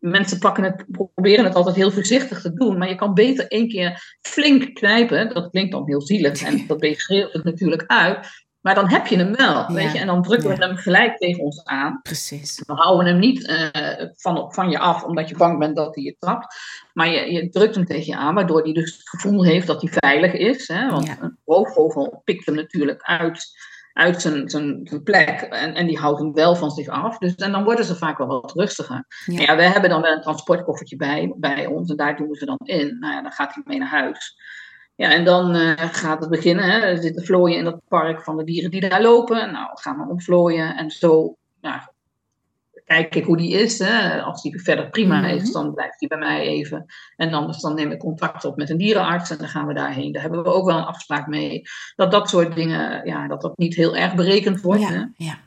mensen 0.00 0.38
pakken 0.38 0.64
het, 0.64 0.84
proberen 1.14 1.44
het 1.44 1.54
altijd 1.54 1.76
heel 1.76 1.90
voorzichtig 1.90 2.40
te 2.40 2.52
doen. 2.52 2.78
Maar 2.78 2.88
je 2.88 2.94
kan 2.94 3.14
beter 3.14 3.48
één 3.48 3.68
keer 3.68 4.16
flink 4.20 4.74
knijpen. 4.74 5.34
Dat 5.34 5.50
klinkt 5.50 5.72
dan 5.72 5.86
heel 5.86 6.02
zielig 6.02 6.42
en 6.42 6.64
dat 6.66 6.86
schreeuwt 6.96 7.32
het 7.32 7.44
natuurlijk 7.44 7.84
uit. 7.86 8.28
Maar 8.60 8.74
dan 8.74 8.88
heb 8.88 9.06
je 9.06 9.16
hem 9.16 9.36
wel, 9.36 9.72
weet 9.72 9.92
je. 9.92 9.98
En 9.98 10.06
dan 10.06 10.22
drukken 10.22 10.48
we 10.48 10.64
hem 10.64 10.76
gelijk 10.76 11.16
tegen 11.16 11.42
ons 11.42 11.64
aan. 11.64 12.00
Precies. 12.02 12.62
Dan 12.66 12.76
houden 12.76 13.04
we 13.04 13.10
hem 13.10 13.20
niet 13.20 13.48
uh, 13.48 14.06
van, 14.16 14.52
van 14.52 14.70
je 14.70 14.78
af, 14.78 15.04
omdat 15.04 15.28
je 15.28 15.36
bang 15.36 15.58
bent 15.58 15.76
dat 15.76 15.94
hij 15.94 16.04
je 16.04 16.16
trapt. 16.18 16.56
Maar 16.92 17.08
je, 17.08 17.32
je 17.32 17.48
drukt 17.48 17.74
hem 17.74 17.84
tegen 17.84 18.06
je 18.06 18.16
aan, 18.16 18.34
waardoor 18.34 18.62
hij 18.62 18.72
dus 18.72 18.96
het 18.96 19.08
gevoel 19.08 19.44
heeft 19.44 19.66
dat 19.66 19.82
hij 19.82 19.90
veilig 19.92 20.32
is. 20.32 20.68
Hè? 20.68 20.90
Want 20.90 21.08
een 21.08 21.38
roofvogel 21.44 22.20
pikt 22.24 22.46
hem 22.46 22.54
natuurlijk 22.54 23.02
uit 23.02 23.48
uit 24.00 24.20
zijn, 24.20 24.50
zijn, 24.50 24.80
zijn 24.84 25.02
plek. 25.02 25.40
En, 25.40 25.74
en 25.74 25.86
die 25.86 25.98
houdt 25.98 26.20
hem 26.20 26.32
wel 26.32 26.56
van 26.56 26.70
zich 26.70 26.88
af. 26.88 27.18
Dus, 27.18 27.34
en 27.34 27.52
dan 27.52 27.64
worden 27.64 27.84
ze 27.84 27.96
vaak 27.96 28.18
wel 28.18 28.26
wat 28.26 28.52
rustiger. 28.52 29.04
Ja. 29.26 29.40
ja, 29.40 29.56
we 29.56 29.62
hebben 29.62 29.90
dan 29.90 30.02
wel 30.02 30.12
een 30.12 30.22
transportkoffertje 30.22 30.96
bij, 30.96 31.32
bij 31.36 31.66
ons. 31.66 31.90
En 31.90 31.96
daar 31.96 32.16
doen 32.16 32.28
we 32.28 32.36
ze 32.36 32.44
dan 32.44 32.58
in. 32.64 32.98
Nou 32.98 33.14
ja, 33.14 33.22
dan 33.22 33.32
gaat 33.32 33.54
hij 33.54 33.62
mee 33.66 33.78
naar 33.78 33.88
huis. 33.88 34.36
Ja, 34.94 35.10
en 35.10 35.24
dan 35.24 35.56
uh, 35.56 35.72
gaat 35.76 36.20
het 36.20 36.30
beginnen. 36.30 36.64
Hè. 36.64 36.78
Er 36.78 36.98
zitten 36.98 37.24
vlooien 37.24 37.58
in 37.58 37.64
dat 37.64 37.80
park 37.88 38.22
van 38.22 38.36
de 38.36 38.44
dieren 38.44 38.70
die 38.70 38.88
daar 38.88 39.02
lopen. 39.02 39.52
Nou, 39.52 39.68
gaan 39.72 39.96
we 39.96 40.08
ontvlooien. 40.08 40.76
En 40.76 40.90
zo 40.90 41.36
nou, 41.60 41.80
kijk 42.90 43.14
ik 43.14 43.24
hoe 43.24 43.36
die 43.36 43.52
is. 43.52 43.78
Hè. 43.78 44.22
Als 44.22 44.42
die 44.42 44.62
verder 44.62 44.90
prima 44.90 45.26
is, 45.26 45.42
mhm. 45.42 45.52
dan 45.52 45.74
blijft 45.74 45.98
die 45.98 46.08
bij 46.08 46.18
mij 46.18 46.40
even. 46.40 46.84
En 47.16 47.32
anders 47.32 47.60
dan 47.60 47.74
neem 47.74 47.90
ik 47.90 47.98
contact 47.98 48.44
op 48.44 48.56
met 48.56 48.70
een 48.70 48.76
dierenarts 48.76 49.30
en 49.30 49.38
dan 49.38 49.48
gaan 49.48 49.66
we 49.66 49.74
daarheen. 49.74 50.12
Daar 50.12 50.22
hebben 50.22 50.42
we 50.42 50.52
ook 50.52 50.66
wel 50.66 50.78
een 50.78 50.84
afspraak 50.84 51.26
mee. 51.26 51.62
Dat 51.96 52.10
dat 52.10 52.28
soort 52.28 52.54
dingen, 52.54 53.06
ja, 53.06 53.28
dat 53.28 53.40
dat 53.40 53.58
niet 53.58 53.74
heel 53.74 53.96
erg 53.96 54.14
berekend 54.14 54.60
wordt. 54.60 54.80
Ja, 54.80 54.88
hè. 54.88 55.04
ja. 55.16 55.38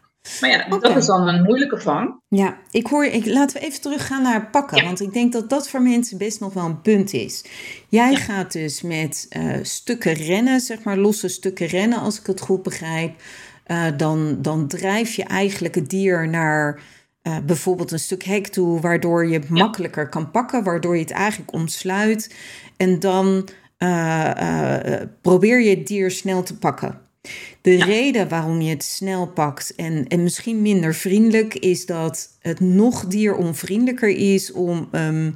Maar 0.42 0.50
ja, 0.50 0.78
dat 0.80 0.96
is 0.96 1.06
dan 1.06 1.28
een 1.28 1.44
moeilijke 1.44 1.82
vang. 1.82 2.22
Ja, 2.28 2.58
ik 2.72 2.88
hoor, 2.88 3.06
ik, 3.06 3.26
laten 3.26 3.60
we 3.60 3.66
even 3.66 3.82
teruggaan 3.82 4.22
naar 4.22 4.50
pakken. 4.50 4.84
Want 4.84 5.02
ik 5.02 5.14
denk 5.14 5.34
dat 5.34 5.50
dat 5.50 5.70
voor 5.70 5.82
mensen 5.82 6.18
best 6.18 6.40
nog 6.40 6.54
wel 6.54 6.66
een 6.66 6.82
punt 6.82 7.14
is. 7.14 7.46
Jij 7.90 8.16
gaat 8.16 8.52
dus 8.52 8.82
met 8.82 9.26
uh, 9.38 9.56
stukken 9.62 10.14
rennen, 10.14 10.60
zeg 10.60 10.84
maar 10.84 10.98
losse 10.98 11.28
stukken 11.28 11.68
rennen, 11.68 12.00
als 12.00 12.20
ik 12.20 12.26
het 12.26 12.42
goed 12.42 12.64
begrijp. 12.64 13.22
Uh, 13.68 13.86
dan, 13.98 14.38
dan 14.42 14.68
drijf 14.68 15.16
je 15.16 15.24
eigenlijk 15.24 15.76
het 15.76 15.90
dier 15.90 16.30
naar 16.30 16.82
uh, 17.24 17.38
bijvoorbeeld 17.46 17.92
een 17.92 18.00
stuk 18.00 18.24
hek 18.24 18.48
toe, 18.48 18.80
waardoor 18.80 19.28
je 19.28 19.34
het 19.34 19.50
makkelijker 19.50 20.10
kan 20.10 20.32
pakken, 20.32 20.64
waardoor 20.64 20.96
je 20.96 21.02
het 21.02 21.12
eigenlijk 21.12 21.54
omsluit. 21.54 22.36
En 22.78 23.00
dan 23.00 23.48
probeer 25.22 25.62
je 25.62 25.70
het 25.70 25.88
dier 25.88 26.12
snel 26.12 26.44
te 26.44 26.58
pakken. 26.58 27.00
De 27.62 27.84
reden 27.84 28.30
waarom 28.30 28.62
je 28.62 28.70
het 28.70 28.84
snel 28.84 29.28
pakt 29.28 29.76
en, 29.76 30.08
en 30.08 30.24
misschien 30.24 30.62
minder 30.62 30.96
vriendelijk 30.96 31.54
is 31.54 31.86
dat 31.86 32.30
het 32.40 32.60
nog 32.60 33.06
dieronvriendelijker 33.06 34.10
is 34.10 34.52
om 34.52 34.88
um, 34.92 35.36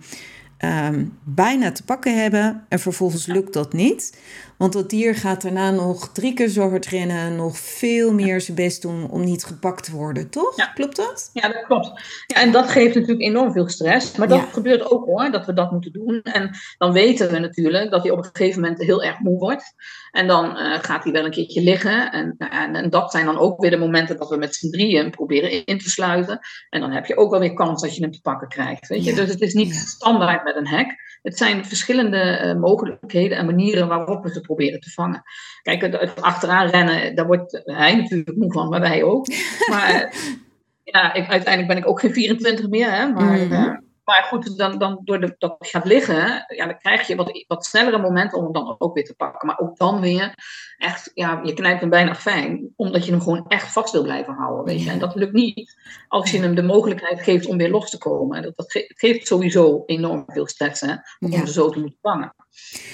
um, 0.59 1.17
bijna 1.23 1.71
te 1.71 1.83
pakken 1.83 2.21
hebben 2.21 2.65
en 2.69 2.79
vervolgens 2.79 3.25
lukt 3.25 3.53
dat 3.53 3.73
niet. 3.73 4.17
Want 4.57 4.73
dat 4.73 4.89
dier 4.89 5.15
gaat 5.15 5.41
daarna 5.41 5.71
nog 5.71 6.11
drie 6.11 6.33
keer 6.33 6.47
zo 6.47 6.69
hard 6.69 6.85
rennen, 6.85 7.35
nog 7.35 7.57
veel 7.57 8.13
meer 8.13 8.41
zijn 8.41 8.57
best 8.57 8.81
doen 8.81 9.09
om 9.09 9.23
niet 9.23 9.43
gepakt 9.43 9.83
te 9.83 9.95
worden, 9.95 10.29
toch? 10.29 10.57
Ja. 10.57 10.65
Klopt 10.65 10.95
dat? 10.95 11.29
Ja, 11.33 11.47
dat 11.47 11.65
klopt. 11.65 11.91
Ja, 12.27 12.41
en 12.41 12.51
dat 12.51 12.69
geeft 12.69 12.95
natuurlijk 12.95 13.21
enorm 13.21 13.51
veel 13.51 13.69
stress. 13.69 14.17
Maar 14.17 14.27
dat 14.27 14.47
gebeurt 14.51 14.91
ook 14.91 15.05
hoor, 15.05 15.31
dat 15.31 15.45
we 15.45 15.53
dat 15.53 15.71
moeten 15.71 15.91
doen. 15.91 16.21
En 16.21 16.51
dan 16.77 16.91
weten 16.91 17.31
we 17.31 17.39
natuurlijk 17.39 17.91
dat 17.91 18.03
hij 18.03 18.11
op 18.11 18.17
een 18.17 18.29
gegeven 18.33 18.61
moment 18.61 18.81
heel 18.81 19.03
erg 19.03 19.19
moe 19.19 19.39
wordt. 19.39 19.73
En 20.11 20.27
dan 20.27 20.45
uh, 20.45 20.77
gaat 20.81 21.03
hij 21.03 21.13
wel 21.13 21.25
een 21.25 21.31
keertje 21.31 21.61
liggen. 21.61 22.11
En, 22.11 22.35
en, 22.37 22.75
en, 22.75 22.89
dat 22.89 23.11
zijn 23.11 23.25
dan 23.25 23.37
ook 23.37 23.61
weer 23.61 23.71
de 23.71 23.77
momenten 23.77 24.17
dat 24.17 24.29
we 24.29 24.37
met 24.37 24.55
z'n 24.55 24.69
drieën 24.69 25.11
proberen 25.11 25.65
in 25.65 25.77
te 25.77 25.89
sluiten. 25.89 26.39
En 26.69 26.81
dan 26.81 26.91
heb 26.91 27.05
je 27.05 27.17
ook 27.17 27.31
wel 27.31 27.39
weer 27.39 27.53
kans 27.53 27.81
dat 27.81 27.95
je 27.95 28.01
hem 28.01 28.11
te 28.11 28.21
pakken 28.21 28.47
krijgt. 28.47 28.87
Weet 28.87 29.03
je? 29.03 29.13
Dus 29.13 29.29
het 29.29 29.41
is 29.41 29.53
niet 29.53 29.73
standaard 29.75 30.43
met 30.43 30.55
een 30.55 30.67
hek. 30.67 31.19
Het 31.21 31.37
zijn 31.37 31.65
verschillende 31.65 32.41
uh, 32.43 32.61
mogelijkheden 32.61 33.37
en 33.37 33.45
manieren 33.45 33.87
waarop 33.87 34.23
we 34.23 34.31
ze 34.31 34.41
proberen 34.47 34.79
te 34.79 34.89
vangen. 34.89 35.23
Kijk, 35.61 35.81
het, 35.81 36.21
achteraan 36.21 36.69
rennen, 36.69 37.15
daar 37.15 37.27
wordt 37.27 37.61
hij 37.65 37.95
natuurlijk 37.95 38.37
moe 38.37 38.51
van, 38.51 38.69
maar 38.69 38.79
wij 38.79 39.03
ook. 39.03 39.27
Maar 39.69 40.13
ja, 40.93 41.13
ik, 41.13 41.27
uiteindelijk 41.29 41.67
ben 41.67 41.77
ik 41.77 41.87
ook 41.87 41.99
geen 41.99 42.13
24 42.13 42.67
meer, 42.67 42.91
hè, 42.91 43.07
maar... 43.07 43.37
Mm 43.37 43.51
-hmm. 43.51 43.85
Maar 44.07 44.23
goed, 44.23 44.57
dan, 44.57 44.77
dan 44.77 45.01
door 45.03 45.19
de, 45.19 45.35
dat 45.37 45.55
gaat 45.59 45.85
liggen, 45.85 46.45
ja, 46.55 46.65
dan 46.65 46.77
krijg 46.77 47.07
je 47.07 47.15
wat, 47.15 47.45
wat 47.47 47.65
snellere 47.65 47.97
momenten 47.97 48.37
om 48.37 48.43
hem 48.43 48.53
dan 48.53 48.75
ook 48.77 48.93
weer 48.93 49.05
te 49.05 49.15
pakken. 49.15 49.47
Maar 49.47 49.59
ook 49.59 49.77
dan 49.77 50.01
weer 50.01 50.33
echt, 50.77 51.11
ja, 51.13 51.41
je 51.43 51.53
knijpt 51.53 51.79
hem 51.79 51.89
bijna 51.89 52.15
fijn, 52.15 52.73
omdat 52.75 53.05
je 53.05 53.11
hem 53.11 53.21
gewoon 53.21 53.45
echt 53.47 53.71
vast 53.71 53.91
wil 53.91 54.03
blijven 54.03 54.33
houden. 54.33 54.65
Weet 54.65 54.83
je? 54.83 54.89
En 54.89 54.99
dat 54.99 55.15
lukt 55.15 55.33
niet 55.33 55.75
als 56.07 56.31
je 56.31 56.39
hem 56.39 56.55
de 56.55 56.63
mogelijkheid 56.63 57.21
geeft 57.21 57.47
om 57.47 57.57
weer 57.57 57.69
los 57.69 57.89
te 57.89 57.97
komen. 57.97 58.41
Dat, 58.41 58.55
dat 58.55 58.85
geeft 58.87 59.27
sowieso 59.27 59.83
enorm 59.85 60.23
veel 60.27 60.47
stress, 60.47 60.81
hè, 60.81 60.91
om 61.19 61.31
ja. 61.31 61.37
hem 61.37 61.47
zo 61.47 61.69
te 61.69 61.79
moeten 61.79 61.99
vangen. 62.01 62.33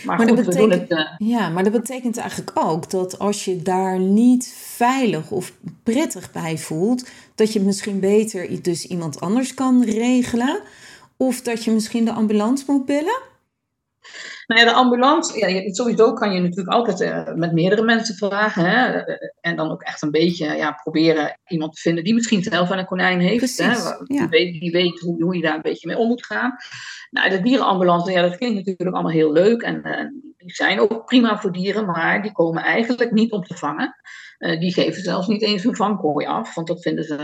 Maar, 0.04 0.18
maar 0.18 0.28
goed, 0.28 0.38
dat 0.38 0.46
betekent, 0.46 0.90
het, 0.90 0.92
uh... 0.92 1.30
ja, 1.30 1.50
maar 1.50 1.64
dat 1.64 1.72
betekent 1.72 2.18
eigenlijk 2.18 2.52
ook 2.54 2.90
dat 2.90 3.20
als 3.20 3.46
je 3.46 3.62
daar 3.62 4.00
niet 4.00 4.54
veilig 4.58 5.32
of 5.32 5.54
prettig 5.84 6.32
bij 6.32 6.58
voelt, 6.58 7.10
dat 7.36 7.54
je 7.54 7.62
misschien 7.62 8.00
beter 8.00 8.62
dus 8.64 8.88
iemand 8.88 9.20
anders 9.20 9.54
kan 9.54 9.84
regelen. 9.84 10.62
Of 11.18 11.42
dat 11.42 11.64
je 11.64 11.72
misschien 11.72 12.06
de 12.06 12.12
ambulance 12.12 12.64
moet 12.68 12.86
bellen? 12.86 13.32
Nou 14.48 14.62
ja, 14.62 14.66
de 14.66 14.74
ambulance, 14.74 15.40
ja, 15.40 15.74
sowieso 15.74 16.14
kan 16.14 16.34
je 16.34 16.40
natuurlijk 16.40 16.70
altijd 16.70 17.02
uh, 17.02 17.34
met 17.34 17.54
meerdere 17.54 17.84
mensen 17.84 18.16
vragen. 18.16 18.70
Hè? 18.70 19.02
En 19.42 19.56
dan 19.56 19.72
ook 19.72 19.82
echt 19.82 20.02
een 20.02 20.12
beetje 20.12 20.56
ja, 20.56 20.72
proberen 20.72 21.40
iemand 21.48 21.76
te 21.76 21.82
vinden 21.82 22.04
die 22.04 22.14
misschien 22.14 22.44
zelf 22.44 22.70
een 22.70 22.86
konijn 22.86 23.20
heeft. 23.20 23.38
Precies, 23.38 23.84
hè? 23.84 24.06
Die, 24.06 24.28
weet, 24.28 24.60
die 24.60 24.72
weet 24.72 25.00
hoe, 25.00 25.24
hoe, 25.24 25.36
je 25.36 25.42
daar 25.42 25.56
een 25.56 25.62
beetje 25.62 25.88
mee 25.88 25.98
om 25.98 26.08
moet 26.08 26.26
gaan. 26.26 26.56
Nou, 27.10 27.30
de 27.30 27.42
dierenambulance, 27.42 28.12
ja, 28.12 28.22
dat 28.22 28.38
klinkt 28.38 28.56
natuurlijk 28.56 28.94
allemaal 28.94 29.12
heel 29.12 29.32
leuk. 29.32 29.62
En 29.62 29.82
uh, 29.84 29.98
die 30.38 30.54
zijn 30.54 30.80
ook 30.80 31.06
prima 31.06 31.40
voor 31.40 31.52
dieren, 31.52 31.86
maar 31.86 32.22
die 32.22 32.32
komen 32.32 32.64
eigenlijk 32.64 33.12
niet 33.12 33.32
om 33.32 33.44
te 33.44 33.58
vangen. 33.58 33.96
Uh, 34.40 34.60
die 34.60 34.74
geven 34.74 35.02
zelfs 35.02 35.28
niet 35.28 35.42
eens 35.42 35.64
hun 35.64 35.76
vangkooi 35.76 36.26
af, 36.26 36.56
want 36.56 36.68
dat 36.68 36.82
vinden 36.82 37.04
ze 37.04 37.16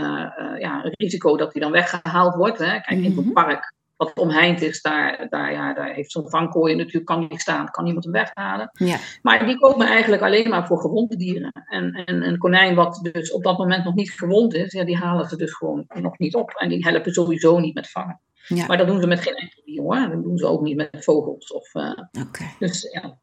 ja, 0.58 0.84
een 0.84 0.94
risico 0.96 1.36
dat 1.36 1.52
die 1.52 1.62
dan 1.62 1.72
weggehaald 1.72 2.34
wordt. 2.34 2.58
Hè? 2.58 2.80
Kijk, 2.80 2.90
in 2.90 3.04
het 3.04 3.14
mhm. 3.14 3.32
park 3.32 3.78
wat 4.06 4.18
omheind 4.18 4.62
is, 4.62 4.82
daar, 4.82 5.26
daar, 5.28 5.52
ja, 5.52 5.74
daar 5.74 5.92
heeft 5.94 6.10
zo'n 6.10 6.30
vangkooi 6.30 6.74
natuurlijk 6.74 7.04
kan 7.04 7.26
niet 7.28 7.40
staan, 7.40 7.70
kan 7.70 7.84
niemand 7.84 8.04
hem 8.04 8.12
weghalen. 8.12 8.70
Ja. 8.72 8.96
Maar 9.22 9.46
die 9.46 9.58
komen 9.58 9.86
eigenlijk 9.86 10.22
alleen 10.22 10.48
maar 10.48 10.66
voor 10.66 10.80
gewonde 10.80 11.16
dieren. 11.16 11.52
En, 11.68 11.92
en 11.92 12.22
een 12.22 12.38
konijn 12.38 12.74
wat 12.74 13.08
dus 13.12 13.32
op 13.32 13.42
dat 13.42 13.58
moment 13.58 13.84
nog 13.84 13.94
niet 13.94 14.12
gewond 14.12 14.54
is, 14.54 14.72
ja, 14.72 14.84
die 14.84 14.96
halen 14.96 15.28
ze 15.28 15.36
dus 15.36 15.54
gewoon 15.54 15.84
nog 15.88 16.18
niet 16.18 16.34
op. 16.34 16.50
En 16.50 16.68
die 16.68 16.86
helpen 16.86 17.12
sowieso 17.12 17.58
niet 17.58 17.74
met 17.74 17.90
vangen. 17.90 18.20
Ja. 18.46 18.66
Maar 18.66 18.76
dat 18.76 18.86
doen 18.86 19.00
ze 19.00 19.06
met 19.06 19.20
geen 19.20 19.34
enkel 19.34 19.62
dier 19.64 19.82
hoor. 19.82 20.08
Dat 20.10 20.22
doen 20.22 20.38
ze 20.38 20.46
ook 20.46 20.62
niet 20.62 20.76
met 20.76 21.04
vogels. 21.04 21.52
Of, 21.52 21.74
uh, 21.74 21.92
okay. 22.26 22.54
Dus 22.58 22.88
ja, 22.92 23.18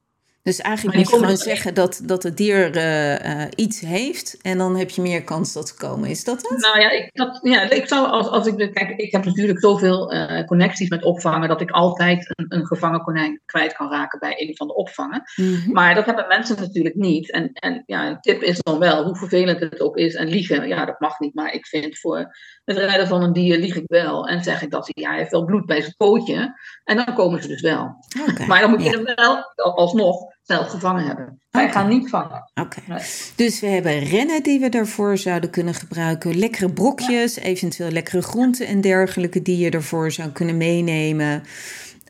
dus 0.48 0.62
eigenlijk 0.62 0.98
moet 0.98 1.10
je 1.10 1.18
gewoon 1.18 1.38
zeggen 1.38 1.74
dat, 1.74 2.02
dat 2.04 2.24
het 2.24 2.38
dier 2.38 2.76
uh, 2.76 3.14
uh, 3.14 3.44
iets 3.56 3.80
heeft 3.80 4.38
en 4.42 4.58
dan 4.58 4.76
heb 4.76 4.90
je 4.90 5.02
meer 5.02 5.24
kans 5.24 5.54
dat 5.54 5.68
ze 5.68 5.76
komen. 5.76 6.10
Is 6.10 6.24
dat 6.24 6.50
het? 6.50 6.62
Nou 6.62 6.80
ja, 6.80 6.90
ik, 6.90 7.10
dat, 7.14 7.40
ja, 7.42 7.70
ik 7.70 7.88
zou 7.88 8.08
als, 8.08 8.28
als 8.28 8.48
ik. 8.48 8.74
Kijk, 8.74 8.90
ik 8.98 9.12
heb 9.12 9.26
natuurlijk 9.26 9.60
zoveel 9.60 10.14
uh, 10.14 10.44
connecties 10.46 10.90
met 10.90 11.04
opvangen 11.04 11.48
dat 11.48 11.62
ik 11.62 11.72
altijd 11.72 12.34
een, 12.36 12.46
een, 12.50 12.66
gevangen 12.66 13.02
konijn 13.02 13.42
kwijt 13.46 13.74
kan 13.74 13.92
raken 13.92 14.20
bij 14.20 14.34
een 14.38 14.56
van 14.56 14.68
de 14.68 14.76
opvangen. 14.76 15.22
Mm 15.36 15.56
-hmm. 15.56 15.74
Maar 15.74 15.96
dat 15.96 16.06
hebben 16.06 16.28
mensen 16.28 16.60
natuurlijk 16.60 16.96
niet. 16.96 17.32
En, 17.32 17.50
en 17.54 17.84
ja, 17.86 18.08
een 18.08 18.22
tip 18.22 18.42
is 18.42 18.60
dan 18.60 18.80
wel, 18.80 19.04
hoe 19.04 19.16
vervelend 19.16 19.60
het 19.60 19.80
ook 19.80 19.98
is. 19.98 20.16
En 20.16 20.28
liegen, 20.28 20.68
ja, 20.68 20.86
dat 20.86 21.00
mag 21.00 21.20
niet. 21.20 21.34
Maar 21.34 21.54
ik 21.54 21.66
vind 21.66 22.00
voor 22.00 22.36
het 22.66 22.78
redden 22.78 23.08
van 23.08 23.24
een 23.24 23.34
dier 23.34 23.58
lieg 23.58 23.76
ik 23.76 23.88
wel. 23.88 24.28
En 24.28 24.44
zeg 24.44 24.62
ik 24.62 24.72
dat 24.72 24.90
hij, 24.94 25.04
ja, 25.04 25.10
hij 25.10 25.20
heeft 25.20 25.32
wel 25.32 25.46
bloed 25.46 25.66
bij 25.66 25.82
zijn 25.82 25.96
pootje. 25.98 26.60
En 26.84 26.96
dan 26.96 27.14
komen 27.14 27.42
ze 27.42 27.48
dus 27.48 27.62
wel. 27.62 27.96
Okay. 28.30 28.48
Maar 28.48 28.62
dan 28.62 28.70
moet 28.70 28.84
je 28.84 28.90
ja. 28.90 28.96
hem 28.96 29.16
wel 29.16 29.54
alsnog 29.56 30.36
zelf 30.48 30.68
gevangen 30.68 31.06
hebben. 31.06 31.40
Wij 31.50 31.64
okay. 31.64 31.74
gaan 31.74 31.90
niet 31.90 32.10
vangen. 32.10 32.52
Oké. 32.54 32.80
Okay. 32.88 33.02
Dus 33.36 33.60
we 33.60 33.68
hebben 33.68 34.00
rennen 34.00 34.44
die 34.44 34.60
we 34.60 34.70
daarvoor 34.70 35.18
zouden 35.18 35.50
kunnen 35.50 35.74
gebruiken. 35.74 36.38
Lekkere 36.38 36.70
brokjes, 36.70 37.36
ja. 37.36 37.42
eventueel 37.42 37.92
lekkere 37.92 38.22
groenten 38.22 38.68
en 38.68 38.82
dergelijke 38.82 39.42
die 39.42 39.58
je 39.58 39.70
ervoor 39.70 40.12
zou 40.12 40.30
kunnen 40.30 40.58
meenemen. 40.58 41.44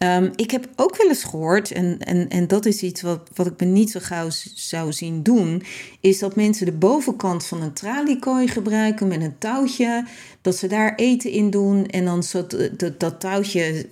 Um, 0.03 0.31
ik 0.35 0.51
heb 0.51 0.67
ook 0.75 0.97
wel 0.97 1.07
eens 1.07 1.23
gehoord, 1.23 1.71
en, 1.71 1.99
en, 1.99 2.29
en 2.29 2.47
dat 2.47 2.65
is 2.65 2.81
iets 2.81 3.01
wat, 3.01 3.29
wat 3.33 3.47
ik 3.47 3.59
me 3.59 3.65
niet 3.65 3.91
zo 3.91 3.99
gauw 4.03 4.27
zou 4.55 4.93
zien 4.93 5.23
doen, 5.23 5.63
is 5.99 6.19
dat 6.19 6.35
mensen 6.35 6.65
de 6.65 6.71
bovenkant 6.71 7.45
van 7.45 7.61
een 7.61 7.73
traliekooi 7.73 8.47
gebruiken 8.47 9.07
met 9.07 9.21
een 9.21 9.37
touwtje, 9.37 10.05
dat 10.41 10.55
ze 10.55 10.67
daar 10.67 10.95
eten 10.95 11.31
in 11.31 11.49
doen 11.49 11.85
en 11.85 12.05
dan 12.05 12.23
zo 12.23 12.47
dat, 12.97 13.19
touwtje 13.19 13.87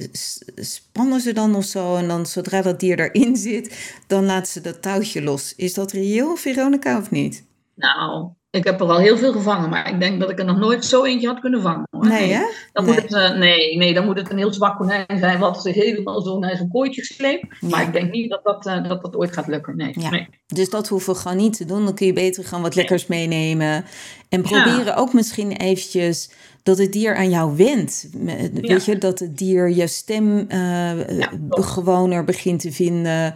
spannen 0.55 1.21
ze 1.21 1.33
dan 1.33 1.55
of 1.55 1.65
zo 1.65 1.95
en 1.95 2.07
dan 2.07 2.25
zodra 2.25 2.62
dat 2.62 2.79
dier 2.79 3.00
erin 3.00 3.35
zit, 3.35 3.93
dan 4.07 4.25
laten 4.25 4.51
ze 4.51 4.62
dat 4.62 4.81
touwtje 4.81 5.21
los. 5.21 5.53
Is 5.55 5.74
dat 5.74 5.91
reëel, 5.91 6.35
Veronica, 6.35 6.97
of 6.97 7.12
niet? 7.12 7.43
Nou, 7.75 8.29
ik 8.55 8.63
heb 8.63 8.79
er 8.81 8.88
al 8.88 8.97
heel 9.00 9.17
veel 9.17 9.31
gevangen, 9.31 9.69
maar 9.69 9.89
ik 9.89 10.00
denk 10.00 10.19
dat 10.19 10.29
ik 10.29 10.39
er 10.39 10.45
nog 10.45 10.57
nooit 10.57 10.85
zo 10.85 11.03
eentje 11.03 11.27
had 11.27 11.39
kunnen 11.39 11.62
vangen. 11.62 11.88
Hoor. 11.91 12.07
Nee, 12.07 12.31
hè? 12.31 12.43
Dan 12.74 12.85
Nee. 12.85 12.93
Moet 12.93 13.03
het, 13.03 13.13
eh, 13.13 13.38
nee, 13.38 13.77
nee, 13.77 13.93
dan 13.93 14.05
moet 14.05 14.17
het 14.17 14.29
een 14.31 14.38
heel 14.38 14.53
zwak 14.53 14.77
konijn 14.77 15.05
zijn 15.19 15.39
wat 15.39 15.62
zich 15.62 15.75
helemaal 15.75 16.21
zo 16.21 16.39
naar 16.39 16.55
zijn 16.55 16.69
kooitje 16.69 17.03
sleept. 17.03 17.62
Maar 17.62 17.79
Ja. 17.81 17.88
ik 17.88 17.93
denk 17.93 18.12
niet 18.12 18.29
dat 18.29 18.43
dat, 18.43 18.65
eh, 18.65 18.83
dat, 18.89 19.01
dat 19.01 19.15
ooit 19.15 19.33
gaat 19.33 19.47
lukken. 19.47 19.77
Nee. 19.77 19.93
Ja. 20.00 20.09
nee. 20.09 20.27
Dus 20.47 20.69
dat 20.69 20.88
hoeven 20.88 21.13
we 21.13 21.19
gewoon 21.19 21.38
niet 21.38 21.57
te 21.57 21.65
doen. 21.65 21.83
Dan 21.85 21.95
kun 21.95 22.05
je 22.05 22.13
beter 22.13 22.43
gewoon 22.43 22.63
wat 22.63 22.75
lekkers 22.75 23.07
meenemen. 23.07 23.85
En 24.29 24.41
proberen 24.41 24.95
ook 24.95 25.13
misschien 25.13 25.51
eventjes 25.51 26.29
dat 26.63 26.77
het 26.77 26.91
dier 26.93 27.15
aan 27.15 27.29
jou 27.29 27.55
wendt. 27.57 28.07
Me- 28.17 28.50
Weet 28.53 28.85
je, 28.85 28.97
dat 28.97 29.19
het 29.19 29.38
dier 29.38 29.69
je 29.69 29.88
stem 29.88 30.45
eh, 30.47 31.17
Ja, 31.17 31.27
klopt. 31.50 31.65
gewoner 31.65 32.24
begint 32.24 32.59
te 32.59 32.71
vinden. 32.71 33.35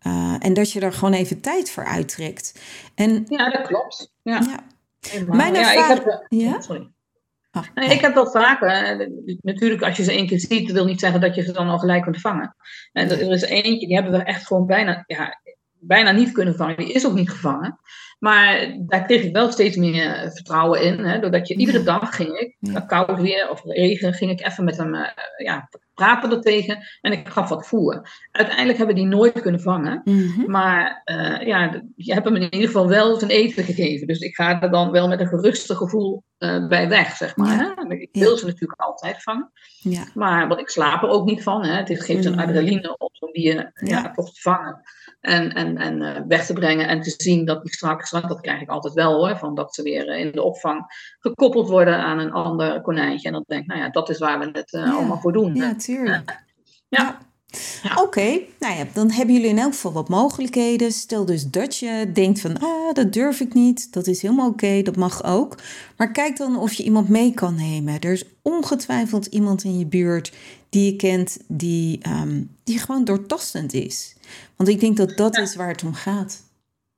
Eh, 0.00 0.34
en 0.38 0.54
dat 0.54 0.72
je 0.72 0.80
er 0.80 0.92
gewoon 0.92 1.14
even 1.14 1.40
tijd 1.40 1.70
voor 1.70 1.84
uittrekt. 1.84 2.60
En 2.94 3.24
Ja, 3.28 3.50
dat 3.50 3.66
klopt. 3.66 4.12
Ja, 4.22 4.40
ja. 4.40 4.58
Mijn 5.26 5.54
ja, 5.54 5.72
ik 5.72 6.02
heb, 6.02 6.26
Ja? 6.28 6.60
Sorry. 6.60 6.90
Ah, 7.50 7.64
Nee, 7.74 7.88
ik 7.88 8.00
heb 8.00 8.14
dat 8.14 8.30
vaker. 8.32 8.68
eh, 8.68 9.08
Natuurlijk, 9.40 9.82
als 9.82 9.96
je 9.96 10.02
ze 10.02 10.12
één 10.12 10.26
keer 10.26 10.40
ziet, 10.40 10.66
dat 10.66 10.76
wil 10.76 10.84
niet 10.84 11.00
zeggen 11.00 11.20
dat 11.20 11.34
je 11.34 11.42
ze 11.42 11.52
dan 11.52 11.68
al 11.68 11.78
gelijk 11.78 12.02
kunt 12.02 12.20
vangen. 12.20 12.56
En 12.92 13.10
er 13.10 13.30
is 13.32 13.42
eentje, 13.42 13.86
die 13.86 13.94
hebben 13.94 14.12
we 14.12 14.22
echt 14.22 14.46
gewoon 14.46 14.66
bijna, 14.66 15.04
ja, 15.06 15.40
bijna 15.78 16.10
niet 16.10 16.32
kunnen 16.32 16.56
vangen. 16.56 16.76
Die 16.76 16.92
is 16.92 17.06
ook 17.06 17.14
niet 17.14 17.30
gevangen. 17.30 17.78
Maar 18.20 18.76
daar 18.78 19.04
kreeg 19.06 19.22
ik 19.22 19.32
wel 19.32 19.50
steeds 19.52 19.76
meer 19.76 20.30
vertrouwen 20.34 20.82
in. 20.82 20.98
Hè, 21.04 21.18
doordat 21.20 21.48
je 21.48 21.54
iedere 21.56 21.82
dag 21.82 22.16
ging 22.16 22.38
ik, 22.38 22.56
Ja. 22.58 22.80
koud 22.80 23.20
weer 23.20 23.50
of 23.50 23.62
regen, 23.64 24.12
ging 24.14 24.30
ik 24.30 24.46
even 24.46 24.64
met 24.64 24.76
hem 24.76 24.94
eh, 24.94 25.08
ja, 25.44 25.68
praten 25.94 26.30
er 26.30 26.40
tegen. 26.40 26.78
En 27.00 27.12
ik 27.12 27.28
gaf 27.28 27.48
wat 27.48 27.66
voer. 27.66 28.08
Uiteindelijk 28.30 28.78
hebben 28.78 28.96
die 28.96 29.06
nooit 29.06 29.40
kunnen 29.40 29.60
vangen. 29.60 30.00
mhm. 30.04 30.50
Maar 30.50 31.00
eh, 31.04 31.46
ja, 31.46 31.82
je 31.96 32.12
hebt 32.12 32.24
hem 32.24 32.36
in 32.36 32.42
ieder 32.42 32.66
geval 32.66 32.88
wel 32.88 33.16
zijn 33.18 33.30
eten 33.30 33.64
gegeven. 33.64 34.06
Dus 34.06 34.18
ik 34.18 34.34
ga 34.34 34.62
er 34.62 34.70
dan 34.70 34.90
wel 34.90 35.08
met 35.08 35.20
een 35.20 35.26
gerustig 35.28 35.76
gevoel 35.76 36.22
eh, 36.38 36.66
bij 36.68 36.88
weg, 36.88 37.16
zeg 37.16 37.36
maar. 37.36 37.56
Ja. 37.56 37.74
Hè? 37.76 37.94
Ik 37.94 38.08
Ja. 38.12 38.20
wil 38.20 38.36
ze 38.36 38.46
natuurlijk 38.46 38.80
altijd 38.80 39.22
vangen. 39.22 39.50
ja. 39.80 40.04
Maar 40.14 40.48
want 40.48 40.60
ik 40.60 40.68
slaap 40.68 41.02
er 41.02 41.08
ook 41.08 41.26
niet 41.26 41.42
van. 41.42 41.64
Hè? 41.64 41.74
Het 41.76 42.04
geeft 42.04 42.24
een 42.24 42.32
Mm. 42.32 42.38
adrenaline 42.38 42.96
om 43.20 43.28
zo'n 43.28 43.42
dier 43.42 43.54
ja. 43.74 43.98
Ja. 43.98 44.10
toch 44.10 44.32
te 44.32 44.40
vangen. 44.40 44.80
En, 45.20 45.52
en, 45.52 45.76
en 45.76 46.02
eh, 46.02 46.22
weg 46.28 46.46
te 46.46 46.52
brengen 46.52 46.88
en 46.88 47.00
te 47.00 47.14
zien 47.16 47.44
dat 47.44 47.62
die 47.62 47.72
straks, 47.72 48.10
want 48.10 48.28
dat 48.28 48.40
krijg 48.40 48.60
ik 48.60 48.68
altijd 48.68 48.94
wel 48.94 49.14
hoor, 49.14 49.36
van 49.38 49.54
dat 49.54 49.74
ze 49.74 49.82
weer 49.82 50.08
eh, 50.08 50.20
in 50.20 50.32
de 50.32 50.42
opvang 50.42 50.84
gekoppeld 51.18 51.68
worden 51.68 51.96
aan 51.98 52.18
een 52.18 52.32
ander 52.32 52.80
konijntje. 52.80 53.26
En 53.26 53.32
dan 53.32 53.44
denk 53.46 53.62
ik, 53.62 53.68
nou 53.68 53.80
ja, 53.80 53.88
dat 53.88 54.08
is 54.08 54.18
waar 54.18 54.38
we 54.38 54.48
het 54.52 54.72
eh, 54.72 54.84
Ja. 54.84 54.92
allemaal 54.92 55.18
voor 55.18 55.32
doen. 55.32 55.54
Ja, 55.54 55.74
tuurlijk. 55.74 56.42
Ja. 56.88 57.18
Ja. 57.82 58.02
Oké, 58.02 58.40
nou 58.58 58.76
ja, 58.76 58.86
dan 58.92 59.10
hebben 59.10 59.34
jullie 59.34 59.50
in 59.50 59.58
elk 59.58 59.72
geval 59.72 59.92
wat 59.92 60.08
mogelijkheden. 60.08 60.92
Stel 60.92 61.24
dus 61.24 61.50
dat 61.50 61.76
je 61.76 62.10
denkt 62.12 62.40
van, 62.40 62.58
ah, 62.58 62.92
dat 62.94 63.12
durf 63.12 63.40
ik 63.40 63.54
niet. 63.54 63.92
Dat 63.92 64.06
is 64.06 64.22
helemaal 64.22 64.48
oké, 64.48 64.82
dat 64.82 64.96
mag 64.96 65.24
ook. 65.24 65.58
Maar 65.96 66.12
kijk 66.12 66.36
dan 66.36 66.58
of 66.58 66.72
je 66.72 66.82
iemand 66.82 67.08
mee 67.08 67.34
kan 67.34 67.54
nemen. 67.54 68.00
Er 68.00 68.12
is 68.12 68.24
ongetwijfeld 68.42 69.26
iemand 69.26 69.64
in 69.64 69.78
je 69.78 69.86
buurt 69.86 70.32
die 70.68 70.84
je 70.84 70.96
kent, 70.96 71.38
die, 71.48 71.98
ehm, 72.02 72.42
die 72.64 72.78
gewoon 72.78 73.04
doortastend 73.04 73.72
is. 73.72 74.14
Want 74.56 74.68
ik 74.68 74.80
denk 74.80 74.96
dat 74.96 75.16
dat 75.16 75.38
is 75.38 75.56
waar 75.56 75.68
het 75.68 75.82
om 75.82 75.94
gaat. 75.94 76.42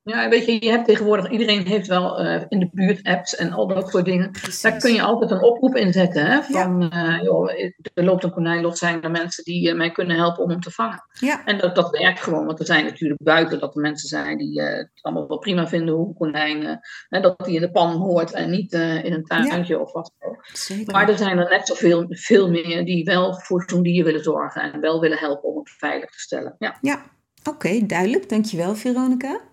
Ja, 0.04 0.28
weet 0.28 0.46
je, 0.46 0.64
je 0.64 0.70
hebt 0.70 0.84
tegenwoordig, 0.84 1.30
iedereen 1.30 1.66
heeft 1.66 1.86
wel 1.86 2.18
eh, 2.18 2.42
in 2.48 2.58
de 2.58 2.68
buurt 2.72 3.02
apps 3.02 3.36
en 3.36 3.52
al 3.52 3.66
dat 3.66 3.90
soort 3.90 4.04
dingen. 4.04 4.30
Daar 4.62 4.76
kun 4.76 4.94
je 4.94 5.02
altijd 5.02 5.30
een 5.30 5.42
oproep 5.42 5.76
in 5.76 5.92
zetten. 5.92 6.26
Hè? 6.26 6.42
Van, 6.42 6.90
eh, 6.90 7.22
joh, 7.22 7.50
er 7.94 8.04
loopt 8.04 8.24
een 8.24 8.32
konijn 8.32 8.62
los, 8.62 8.78
zijn 8.78 9.02
er 9.02 9.10
mensen 9.10 9.44
die 9.44 9.68
eh, 9.68 9.76
mij 9.76 9.90
kunnen 9.90 10.16
helpen 10.16 10.42
om 10.42 10.50
hem 10.50 10.60
te 10.60 10.70
vangen. 10.70 11.04
Ja, 11.12 11.44
En 11.44 11.58
dat, 11.58 11.74
dat 11.74 11.90
werkt 11.90 12.20
gewoon, 12.20 12.46
want 12.46 12.58
er 12.58 12.66
zijn 12.66 12.84
natuurlijk 12.84 13.22
buiten 13.22 13.58
dat 13.58 13.74
er 13.74 13.80
mensen 13.80 14.08
zijn 14.08 14.38
die 14.38 14.62
het 14.62 14.90
allemaal 15.00 15.28
wel 15.28 15.38
prima 15.38 15.68
vinden 15.68 15.94
hoe 15.94 16.08
een 16.08 16.14
konijn, 16.14 16.80
hè, 17.08 17.20
dat 17.20 17.44
die 17.44 17.54
in 17.54 17.60
de 17.60 17.70
pan 17.70 17.96
hoort 17.96 18.32
en 18.32 18.50
niet 18.50 18.72
in 18.72 19.12
een 19.12 19.24
tuintje 19.24 19.80
of 19.80 19.92
wat 19.92 20.12
dan. 20.18 20.36
Maar 20.92 21.08
er 21.08 21.18
zijn 21.18 21.38
er 21.38 21.50
net 21.50 21.66
zoveel 21.66 22.06
veel 22.08 22.50
meer 22.50 22.84
die 22.84 23.04
wel 23.04 23.34
voor 23.34 23.64
zo'n 23.66 23.82
dier 23.82 24.04
willen 24.04 24.22
zorgen 24.22 24.72
en 24.72 24.80
wel 24.80 25.00
willen 25.00 25.18
helpen 25.18 25.48
om 25.48 25.58
het 25.58 25.70
veilig 25.70 26.10
te 26.10 26.20
stellen. 26.20 26.54
Ja. 26.58 26.78
Ja, 26.80 27.02
oké, 27.44 27.86
duidelijk. 27.86 28.28
Dankjewel, 28.28 28.74
Veronica. 28.74 29.50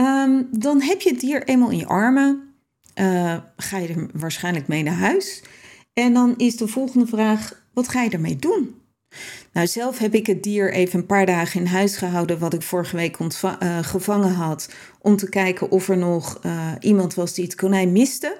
Ehm, 0.00 0.42
dan 0.50 0.82
heb 0.82 1.00
je 1.00 1.10
het 1.10 1.20
dier 1.20 1.44
eenmaal 1.44 1.70
in 1.70 1.78
je 1.78 1.86
armen. 1.86 2.54
Eh, 2.94 3.36
ga 3.56 3.78
je 3.78 3.88
er 3.88 4.08
waarschijnlijk 4.12 4.68
mee 4.68 4.82
naar 4.82 4.94
huis. 4.94 5.42
En 5.92 6.12
dan 6.12 6.34
is 6.36 6.56
de 6.56 6.68
volgende 6.68 7.06
vraag, 7.06 7.62
wat 7.72 7.88
ga 7.88 8.02
je 8.02 8.10
ermee 8.10 8.36
doen? 8.36 8.74
Nou, 9.52 9.66
zelf 9.66 9.98
heb 9.98 10.14
ik 10.14 10.26
het 10.26 10.42
dier 10.42 10.72
even 10.72 10.98
een 10.98 11.06
paar 11.06 11.26
dagen 11.26 11.60
in 11.60 11.66
huis 11.66 11.96
gehouden... 11.96 12.38
wat 12.38 12.54
ik 12.54 12.62
vorige 12.62 12.96
week 12.96 13.16
eh, 13.18 13.78
gevangen 13.82 14.34
had... 14.34 14.72
om 15.00 15.16
te 15.16 15.28
kijken 15.28 15.70
of 15.70 15.88
er 15.88 15.98
nog 15.98 16.38
eh, 16.42 16.72
iemand 16.80 17.14
was 17.14 17.34
die 17.34 17.44
het 17.44 17.54
konijn 17.54 17.92
miste. 17.92 18.36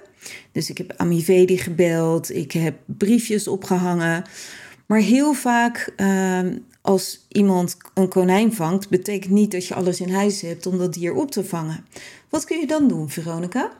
Dus 0.53 0.71
ik 0.71 0.79
heb 0.79 0.93
Amivedi 0.97 1.59
gebeld, 1.59 2.35
ik 2.35 2.53
heb 2.53 2.79
briefjes 2.87 3.49
opgehangen... 3.49 4.25
Maar 4.91 5.01
heel 5.01 5.33
vaak 5.33 5.93
ehm, 5.97 6.59
als 6.83 7.27
iemand 7.29 7.77
een 7.95 8.09
konijn 8.09 8.53
vangt, 8.53 8.89
betekent 8.89 9.33
niet 9.33 9.53
dat 9.53 9.67
je 9.67 9.75
alles 9.75 10.01
in 10.01 10.15
huis 10.15 10.41
hebt 10.41 10.67
om 10.67 10.79
dat 10.79 10.95
dier 10.95 11.15
op 11.15 11.31
te 11.31 11.45
vangen. 11.45 11.87
Wat 12.29 12.45
kun 12.45 12.59
je 12.59 12.67
dan 12.67 12.89
doen, 12.89 13.09
Veronica? 13.09 13.71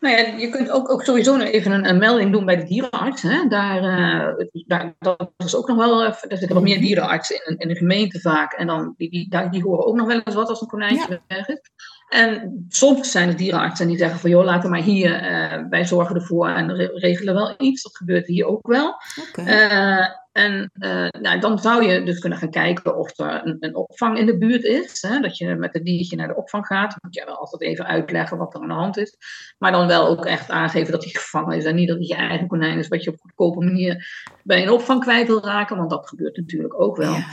Nou 0.00 0.16
ja, 0.16 0.36
je 0.36 0.48
kunt 0.48 0.70
ook, 0.70 0.90
ook 0.90 1.02
sowieso 1.02 1.38
even 1.38 1.72
een, 1.72 1.88
een 1.88 1.98
melding 1.98 2.32
doen 2.32 2.44
bij 2.44 2.56
de 2.56 2.64
dierenarts. 2.64 3.22
Hè? 3.22 3.48
Daar, 3.48 3.76
eh, 3.76 4.46
daar, 4.66 4.94
dat 4.98 5.32
is 5.36 5.56
ook 5.56 5.68
nog 5.68 5.76
wel, 5.76 6.04
eh, 6.04 6.08
er 6.08 6.38
zitten 6.38 6.54
wat 6.54 6.62
meer 6.62 6.80
dierenartsen 6.80 7.46
in, 7.46 7.58
in 7.58 7.68
de 7.68 7.76
gemeente 7.76 8.20
vaak. 8.20 8.52
En 8.52 8.66
dan, 8.66 8.94
die, 8.96 9.10
die, 9.10 9.48
die 9.50 9.62
horen 9.62 9.86
ook 9.86 9.96
nog 9.96 10.06
wel 10.06 10.20
eens 10.24 10.34
wat 10.34 10.48
als 10.48 10.60
een 10.60 10.68
konijntje 10.68 11.20
weg 11.28 11.48
is. 11.48 11.60
En 12.08 12.66
soms 12.68 13.10
zijn 13.10 13.28
er 13.28 13.36
dierenartsen 13.36 13.86
die 13.88 13.98
zeggen 13.98 14.18
van 14.18 14.30
joh, 14.30 14.44
laten 14.44 14.70
maar 14.70 14.82
hier, 14.82 15.14
eh, 15.14 15.62
wij 15.70 15.84
zorgen 15.84 16.14
ervoor 16.14 16.48
en 16.48 16.76
re- 16.76 16.90
regelen 16.94 17.34
wel 17.34 17.54
iets. 17.58 17.82
Dat 17.82 17.96
gebeurt 17.96 18.26
hier 18.26 18.46
ook 18.46 18.66
wel. 18.66 18.94
Eh, 19.32 20.06
en 20.32 20.70
eh, 20.72 21.08
nou, 21.20 21.40
dan 21.40 21.58
zou 21.58 21.84
je 21.84 22.02
dus 22.02 22.18
kunnen 22.18 22.38
gaan 22.38 22.50
kijken 22.50 22.96
of 22.96 23.18
er 23.18 23.40
een, 23.44 23.56
een 23.60 23.74
opvang 23.74 24.18
in 24.18 24.26
de 24.26 24.38
buurt 24.38 24.64
is. 24.64 25.02
Hè? 25.02 25.20
Dat 25.20 25.36
je 25.36 25.54
met 25.54 25.72
het 25.72 25.84
diertje 25.84 26.16
naar 26.16 26.28
de 26.28 26.36
opvang 26.36 26.66
gaat. 26.66 26.90
Dan 26.90 26.98
moet 27.02 27.14
je 27.14 27.24
wel 27.24 27.38
altijd 27.38 27.62
even 27.62 27.86
uitleggen 27.86 28.38
wat 28.38 28.54
er 28.54 28.60
aan 28.60 28.68
de 28.68 28.74
hand 28.74 28.96
is. 28.96 29.16
Maar 29.58 29.72
dan 29.72 29.86
wel 29.86 30.06
ook 30.06 30.26
echt 30.26 30.50
aangeven 30.50 30.92
dat 30.92 31.04
hij 31.04 31.12
gevangen 31.12 31.56
is. 31.56 31.64
En 31.64 31.74
niet 31.74 31.88
dat 31.88 31.98
het 31.98 32.08
je 32.08 32.14
eigen 32.14 32.46
konijn 32.46 32.78
is 32.78 32.88
wat 32.88 33.04
je 33.04 33.10
op 33.10 33.20
goedkope 33.20 33.64
manier 33.64 34.08
bij 34.42 34.62
een 34.62 34.70
opvang 34.70 35.00
kwijt 35.00 35.26
wil 35.26 35.44
raken. 35.44 35.76
Want 35.76 35.90
dat 35.90 36.08
gebeurt 36.08 36.36
natuurlijk 36.36 36.80
ook 36.80 36.96
wel. 36.96 37.14
Ja. 37.14 37.26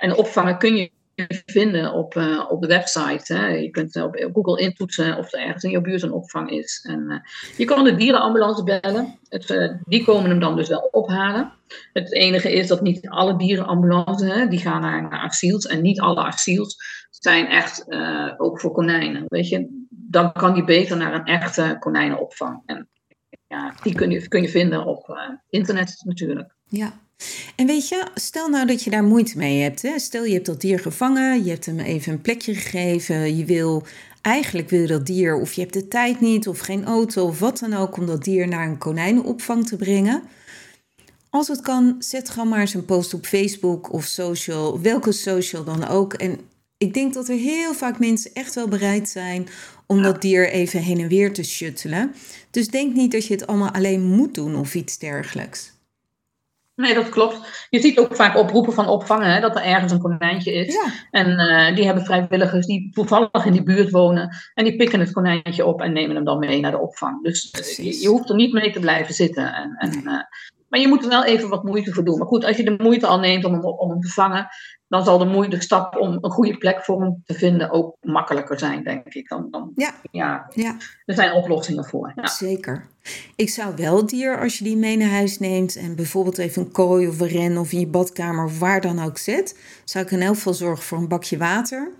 En 0.00 0.16
opvangen 0.16 0.58
kun 0.58 0.76
je 0.76 0.90
vinden 1.46 1.92
op, 1.92 2.16
eh, 2.16 2.46
op 2.48 2.60
de 2.60 2.66
website. 2.66 3.34
Hè. 3.34 3.46
Je 3.46 3.70
kunt 3.70 3.96
eh, 3.96 4.04
op 4.04 4.28
Google 4.32 4.60
intoetsen 4.60 5.18
of 5.18 5.32
er 5.32 5.40
ergens 5.40 5.64
in 5.64 5.70
jouw 5.70 5.80
buurt 5.80 6.02
een 6.02 6.12
opvang 6.12 6.50
is. 6.50 6.86
En, 6.88 7.10
eh, 7.10 7.18
je 7.56 7.64
kan 7.64 7.84
de 7.84 7.94
dierenambulance 7.94 8.64
bellen. 8.64 9.18
Het, 9.28 9.78
die 9.84 10.04
komen 10.04 10.30
hem 10.30 10.40
dan 10.40 10.56
dus 10.56 10.68
wel 10.68 10.88
ophalen. 10.90 11.52
Het 11.92 12.12
enige 12.12 12.52
is 12.52 12.66
dat 12.66 12.82
niet 12.82 13.08
alle 13.08 13.36
dierenambulances, 13.36 14.34
hè, 14.34 14.48
die 14.48 14.58
gaan 14.58 14.80
naar, 14.80 15.02
naar 15.02 15.20
asiels. 15.20 15.66
En 15.66 15.82
niet 15.82 16.00
alle 16.00 16.22
asiels 16.22 16.76
zijn 17.10 17.46
echt 17.46 17.84
ook 18.36 18.60
voor 18.60 18.72
konijnen. 18.72 19.24
Weet 19.28 19.48
je? 19.48 19.86
Dan 19.90 20.32
kan 20.32 20.54
die 20.54 20.64
beter 20.64 20.96
naar 20.96 21.14
een 21.14 21.24
echte 21.24 21.76
konijnenopvang. 21.78 22.62
En 22.66 22.88
ja, 23.46 23.74
die 23.82 23.94
kun 23.94 24.10
je, 24.10 24.28
kun 24.28 24.42
je 24.42 24.48
vinden 24.48 24.86
op 24.86 25.18
internet 25.48 26.02
natuurlijk. 26.04 26.54
Ja. 26.68 26.92
En 27.56 27.66
weet 27.66 27.88
je, 27.88 28.06
stel 28.14 28.48
nou 28.48 28.66
dat 28.66 28.82
je 28.82 28.90
daar 28.90 29.04
moeite 29.04 29.38
mee 29.38 29.62
hebt. 29.62 29.82
Hè? 29.82 29.98
Stel 29.98 30.24
je 30.24 30.32
hebt 30.32 30.46
dat 30.46 30.60
dier 30.60 30.78
gevangen, 30.78 31.44
je 31.44 31.50
hebt 31.50 31.66
hem 31.66 31.78
even 31.78 32.12
een 32.12 32.20
plekje 32.20 32.54
gegeven. 32.54 33.36
Je 33.36 33.44
wil, 33.44 33.82
eigenlijk 34.20 34.70
wil 34.70 34.80
je 34.80 34.86
dat 34.86 35.06
dier, 35.06 35.36
of 35.36 35.52
je 35.52 35.60
hebt 35.60 35.72
de 35.72 35.88
tijd 35.88 36.20
niet, 36.20 36.48
of 36.48 36.58
geen 36.58 36.84
auto, 36.84 37.26
of 37.26 37.38
wat 37.38 37.58
dan 37.58 37.74
ook, 37.74 37.96
om 37.96 38.06
dat 38.06 38.24
dier 38.24 38.48
naar 38.48 38.66
een 38.66 38.78
konijnenopvang 38.78 39.66
te 39.66 39.76
brengen. 39.76 40.22
Als 41.30 41.48
het 41.48 41.60
kan, 41.60 41.96
zet 41.98 42.30
gewoon 42.30 42.48
maar 42.48 42.60
eens 42.60 42.74
een 42.74 42.84
post 42.84 43.14
op 43.14 43.26
Facebook 43.26 43.92
of 43.92 44.04
social, 44.04 44.80
welke 44.80 45.12
social 45.12 45.64
dan 45.64 45.88
ook. 45.88 46.14
En 46.14 46.40
ik 46.78 46.94
denk 46.94 47.14
dat 47.14 47.28
er 47.28 47.36
heel 47.36 47.74
vaak 47.74 47.98
mensen 47.98 48.30
echt 48.34 48.54
wel 48.54 48.68
bereid 48.68 49.08
zijn 49.08 49.48
om 49.86 50.02
dat 50.02 50.22
dier 50.22 50.50
even 50.50 50.80
heen 50.80 51.00
en 51.00 51.08
weer 51.08 51.32
te 51.32 51.42
shuttelen. 51.42 52.14
Dus 52.50 52.68
denk 52.68 52.94
niet 52.94 53.12
dat 53.12 53.26
je 53.26 53.34
het 53.34 53.46
allemaal 53.46 53.70
alleen 53.70 54.02
moet 54.02 54.34
doen 54.34 54.56
of 54.56 54.74
iets 54.74 54.98
dergelijks. 54.98 55.71
Nee, 56.82 56.94
dat 56.94 57.08
klopt. 57.08 57.66
Je 57.70 57.80
ziet 57.80 57.98
ook 57.98 58.16
vaak 58.16 58.36
oproepen 58.36 58.72
van 58.72 58.88
opvangen, 58.88 59.32
hè, 59.32 59.40
dat 59.40 59.56
er 59.56 59.62
ergens 59.62 59.92
een 59.92 60.00
konijntje 60.00 60.52
is. 60.52 60.74
Ja. 60.74 60.84
En 61.10 61.38
eh, 61.38 61.74
die 61.74 61.84
hebben 61.84 62.04
vrijwilligers 62.04 62.66
die 62.66 62.90
toevallig 62.92 63.44
in 63.44 63.52
die 63.52 63.62
buurt 63.62 63.90
wonen. 63.90 64.36
En 64.54 64.64
die 64.64 64.76
pikken 64.76 65.00
het 65.00 65.12
konijntje 65.12 65.66
op 65.66 65.80
en 65.80 65.92
nemen 65.92 66.16
hem 66.16 66.24
dan 66.24 66.38
mee 66.38 66.60
naar 66.60 66.70
de 66.70 66.80
opvang. 66.80 67.22
Dus 67.22 67.50
eh, 67.50 67.84
je, 67.84 68.00
je 68.00 68.08
hoeft 68.08 68.28
er 68.28 68.34
niet 68.34 68.52
mee 68.52 68.72
te 68.72 68.80
blijven 68.80 69.14
zitten. 69.14 69.54
En, 69.54 69.74
en, 69.78 70.06
eh, 70.06 70.22
maar 70.68 70.80
je 70.80 70.88
moet 70.88 71.02
er 71.02 71.08
wel 71.08 71.24
even 71.24 71.48
wat 71.48 71.64
moeite 71.64 71.92
voor 71.92 72.04
doen. 72.04 72.18
Maar 72.18 72.26
goed, 72.26 72.44
als 72.44 72.56
je 72.56 72.64
de 72.64 72.82
moeite 72.82 73.06
al 73.06 73.18
neemt 73.18 73.44
om 73.44 73.52
hem, 73.52 73.64
om 73.64 73.90
hem 73.90 74.00
te 74.00 74.08
vangen, 74.08 74.46
dan 74.92 75.04
zal 75.04 75.18
de, 75.18 75.24
moeite, 75.24 75.56
de 75.56 75.62
stap 75.62 75.96
om 75.96 76.18
een 76.20 76.30
goede 76.30 76.58
plek 76.58 76.84
voor 76.84 77.02
hem 77.02 77.22
te 77.24 77.34
vinden 77.34 77.70
ook 77.70 77.96
makkelijker 78.00 78.58
zijn, 78.58 78.84
denk 78.84 79.14
ik. 79.14 79.28
Dan, 79.28 79.48
dan, 79.50 79.72
Ja. 79.74 79.94
ja, 80.10 80.46
Ja, 80.54 80.76
er 81.04 81.14
zijn 81.14 81.32
oplossingen 81.32 81.84
voor. 81.84 82.12
Ja. 82.14 82.26
zeker. 82.26 82.86
Ik 83.36 83.48
zou 83.48 83.74
wel 83.76 83.96
het 83.96 84.08
dier, 84.08 84.40
als 84.40 84.58
je 84.58 84.64
die 84.64 84.76
mee 84.76 84.96
naar 84.96 85.08
huis 85.08 85.38
neemt 85.38 85.76
en 85.76 85.96
bijvoorbeeld 85.96 86.38
even 86.38 86.62
een 86.62 86.72
kooi 86.72 87.08
of 87.08 87.20
een 87.20 87.28
ren 87.28 87.58
of 87.58 87.72
in 87.72 87.80
je 87.80 87.86
badkamer 87.86 88.44
of 88.44 88.58
waar 88.58 88.80
dan 88.80 89.02
ook 89.02 89.18
zet, 89.18 89.58
zou 89.84 90.04
ik 90.04 90.10
in 90.10 90.22
elk 90.22 90.34
geval 90.34 90.54
zorgen 90.54 90.84
voor 90.84 90.98
een 90.98 91.08
bakje 91.08 91.38
water. 91.38 91.90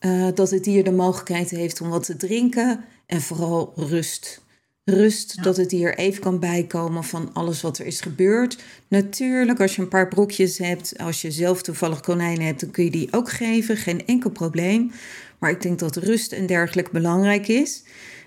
Uh, 0.00 0.28
dat 0.34 0.50
het 0.50 0.64
dier 0.64 0.84
de 0.84 0.92
mogelijkheid 0.92 1.50
heeft 1.50 1.80
om 1.80 1.88
wat 1.88 2.04
te 2.04 2.16
drinken 2.16 2.84
en 3.06 3.20
vooral 3.20 3.72
rust. 3.76 4.42
Rust, 4.90 5.42
dat 5.42 5.56
het 5.56 5.70
dier 5.70 5.98
even 5.98 6.20
kan 6.20 6.38
bijkomen 6.38 7.04
van 7.04 7.30
alles 7.32 7.60
wat 7.60 7.78
er 7.78 7.86
is 7.86 8.00
gebeurd. 8.00 8.58
Natuurlijk, 8.88 9.60
als 9.60 9.76
je 9.76 9.82
een 9.82 9.88
paar 9.88 10.08
brokjes 10.08 10.58
hebt, 10.58 10.98
als 10.98 11.22
je 11.22 11.30
zelf 11.30 11.62
toevallig 11.62 12.00
konijnen 12.00 12.46
hebt, 12.46 12.60
dan 12.60 12.70
kun 12.70 12.84
je 12.84 12.90
die 12.90 13.08
ook 13.10 13.30
geven, 13.30 13.76
geen 13.76 14.06
enkel 14.06 14.30
probleem. 14.30 14.92
Maar 15.38 15.50
ik 15.50 15.62
denk 15.62 15.78
dat 15.78 15.96
rust 15.96 16.32
en 16.32 16.46
dergelijke 16.46 16.90
belangrijk 16.92 17.48
is. 17.48 17.82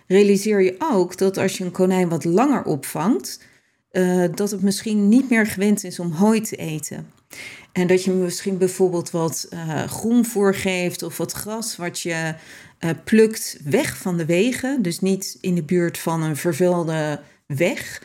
Realiseer 0.07 0.61
je 0.61 0.75
ook 0.79 1.17
dat 1.17 1.37
als 1.37 1.57
je 1.57 1.63
een 1.63 1.71
konijn 1.71 2.09
wat 2.09 2.23
langer 2.23 2.63
opvangt, 2.63 3.39
uh, 3.91 4.25
dat 4.35 4.51
het 4.51 4.61
misschien 4.61 5.09
niet 5.09 5.29
meer 5.29 5.47
gewend 5.47 5.83
is 5.83 5.99
om 5.99 6.11
hooi 6.11 6.41
te 6.41 6.55
eten. 6.55 7.20
En 7.71 7.87
dat 7.87 8.03
je 8.03 8.11
misschien 8.11 8.57
bijvoorbeeld 8.57 9.11
wat 9.11 9.47
uh, 9.53 9.83
groen 9.83 10.25
voorgeeft 10.25 11.03
of 11.03 11.17
wat 11.17 11.31
gras 11.31 11.75
wat 11.75 11.99
je 11.99 12.35
uh, 12.79 12.89
plukt 13.03 13.59
weg 13.63 13.97
van 13.97 14.17
de 14.17 14.25
wegen. 14.25 14.81
Dus 14.81 14.99
niet 14.99 15.37
in 15.41 15.55
de 15.55 15.63
buurt 15.63 15.97
van 15.97 16.21
een 16.23 16.37
vervuilde 16.37 17.21
weg. 17.45 18.01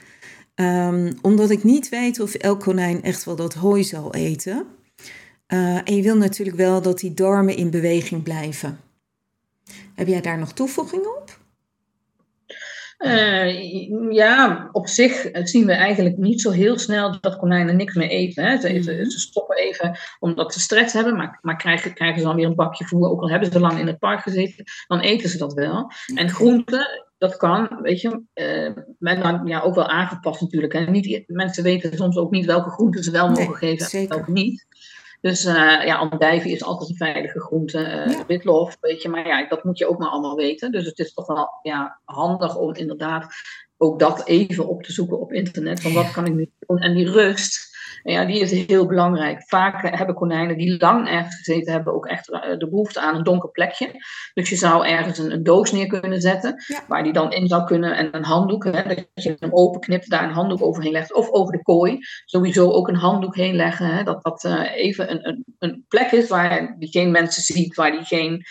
Um, 0.54 1.18
omdat 1.22 1.50
ik 1.50 1.64
niet 1.64 1.88
weet 1.88 2.20
of 2.20 2.34
elk 2.34 2.60
konijn 2.60 3.02
echt 3.02 3.24
wel 3.24 3.36
dat 3.36 3.54
hooi 3.54 3.84
zal 3.84 4.14
eten. 4.14 4.66
Uh, 5.48 5.76
en 5.76 5.96
je 5.96 6.02
wil 6.02 6.16
natuurlijk 6.16 6.56
wel 6.56 6.82
dat 6.82 6.98
die 6.98 7.14
darmen 7.14 7.56
in 7.56 7.70
beweging 7.70 8.22
blijven. 8.22 8.80
Heb 9.94 10.06
jij 10.06 10.20
daar 10.20 10.38
nog 10.38 10.52
toevoegingen 10.52 11.16
op? 11.16 11.25
Uh, 12.98 14.12
ja, 14.12 14.68
op 14.72 14.88
zich 14.88 15.28
zien 15.32 15.66
we 15.66 15.72
eigenlijk 15.72 16.16
niet 16.16 16.40
zo 16.40 16.50
heel 16.50 16.78
snel 16.78 17.20
dat 17.20 17.36
konijnen 17.36 17.76
niks 17.76 17.94
meer 17.94 18.08
eten. 18.08 18.44
Hè. 18.44 18.60
Ze, 18.60 18.72
mm 18.72 18.82
ze, 18.82 19.18
stoppen 19.20 19.56
even 19.56 19.98
omdat 20.18 20.52
ze 20.52 20.60
stress 20.60 20.92
hebben, 20.92 21.16
maar, 21.16 21.38
maar 21.42 21.56
krijgen, 21.56 21.94
krijgen 21.94 22.18
ze 22.18 22.26
dan 22.26 22.36
weer 22.36 22.46
een 22.46 22.54
bakje 22.54 22.84
voer. 22.84 23.08
Ook 23.08 23.20
al 23.20 23.30
hebben 23.30 23.52
ze 23.52 23.60
lang 23.60 23.78
in 23.78 23.86
het 23.86 23.98
park 23.98 24.20
gezeten, 24.20 24.64
dan 24.86 25.00
eten 25.00 25.28
ze 25.28 25.38
dat 25.38 25.52
wel. 25.52 25.90
En 26.14 26.30
groenten, 26.30 27.04
dat 27.18 27.36
kan, 27.36 27.78
weet 27.82 28.00
je, 28.00 28.22
uh, 28.34 29.20
dan, 29.22 29.46
ja, 29.46 29.60
ook 29.60 29.74
wel 29.74 29.88
aangepast 29.88 30.40
natuurlijk. 30.40 30.72
Hè. 30.72 30.80
Niet, 30.80 31.24
mensen 31.26 31.62
weten 31.62 31.96
soms 31.96 32.16
ook 32.16 32.30
niet 32.30 32.46
welke 32.46 32.70
groenten 32.70 33.02
ze 33.02 33.10
wel 33.10 33.28
mogen 33.28 33.54
geven 33.54 34.00
en 34.00 34.08
welke 34.08 34.32
niet. 34.32 34.66
Dus 35.20 35.44
uh, 35.44 35.84
ja, 35.84 35.96
andijvie 35.96 36.52
is 36.52 36.64
altijd 36.64 36.90
een 36.90 36.96
veilige 36.96 37.40
groente. 37.40 38.06
Uh, 38.08 38.20
Witlof, 38.26 38.76
weet 38.80 39.02
je, 39.02 39.08
maar 39.08 39.26
ja, 39.26 39.48
dat 39.48 39.64
moet 39.64 39.78
je 39.78 39.88
ook 39.88 39.98
maar 39.98 40.08
allemaal 40.08 40.36
weten. 40.36 40.72
Dus 40.72 40.86
het 40.86 40.98
is 40.98 41.12
toch 41.12 41.26
wel 41.26 41.48
ja, 41.62 42.00
handig 42.04 42.56
om 42.56 42.74
inderdaad 42.74 43.26
ook 43.76 43.98
dat 43.98 44.26
even 44.26 44.68
op 44.68 44.82
te 44.82 44.92
zoeken 44.92 45.20
op 45.20 45.32
internet. 45.32 45.80
Van 45.80 45.92
wat 45.92 46.10
kan 46.10 46.26
ik 46.26 46.34
nu 46.34 46.50
doen? 46.58 46.78
En 46.78 46.94
die 46.94 47.10
rust, 47.10 47.75
ja, 48.12 48.24
die 48.24 48.40
is 48.40 48.66
heel 48.66 48.86
belangrijk. 48.86 49.42
Vaak 49.46 49.96
hebben 49.96 50.14
konijnen 50.14 50.56
die 50.56 50.76
lang 50.78 51.08
ergens 51.08 51.36
gezeten 51.36 51.72
hebben 51.72 51.94
ook 51.94 52.06
echt 52.06 52.30
eh, 52.30 52.58
de 52.58 52.68
behoefte 52.68 53.00
aan 53.00 53.14
een 53.14 53.22
donker 53.22 53.50
plekje. 53.50 53.90
Dus 54.34 54.48
je 54.48 54.56
zou 54.56 54.86
ergens 54.86 55.18
een, 55.18 55.32
een 55.32 55.42
doos 55.42 55.72
neer 55.72 55.86
kunnen 55.86 56.20
zetten, 56.20 56.64
waar 56.88 57.02
die 57.02 57.12
dan 57.12 57.32
in 57.32 57.48
zou 57.48 57.64
kunnen 57.64 57.96
en 57.96 58.14
een 58.14 58.24
handdoek, 58.24 58.64
hè, 58.64 58.82
dat 58.82 59.06
je 59.14 59.36
hem 59.38 59.52
openknipt, 59.52 60.10
daar 60.10 60.24
een 60.24 60.34
handdoek 60.34 60.62
overheen 60.62 60.92
legt. 60.92 61.14
Of 61.14 61.30
over 61.30 61.52
de 61.52 61.62
kooi, 61.62 61.98
sowieso 62.24 62.70
ook 62.70 62.88
een 62.88 62.96
handdoek 62.96 63.36
heen 63.36 63.54
leggen. 63.54 63.86
Hè, 63.86 64.02
dat 64.02 64.22
dat 64.22 64.44
uh, 64.44 64.76
even 64.76 65.10
een, 65.10 65.28
een, 65.28 65.44
een 65.58 65.84
plek 65.88 66.10
is 66.10 66.28
waar 66.28 66.76
die 66.78 66.88
geen 66.88 67.10
mensen 67.10 67.42
ziet, 67.42 67.74
waar 67.74 67.90
die 67.90 68.04
geen 68.04 68.44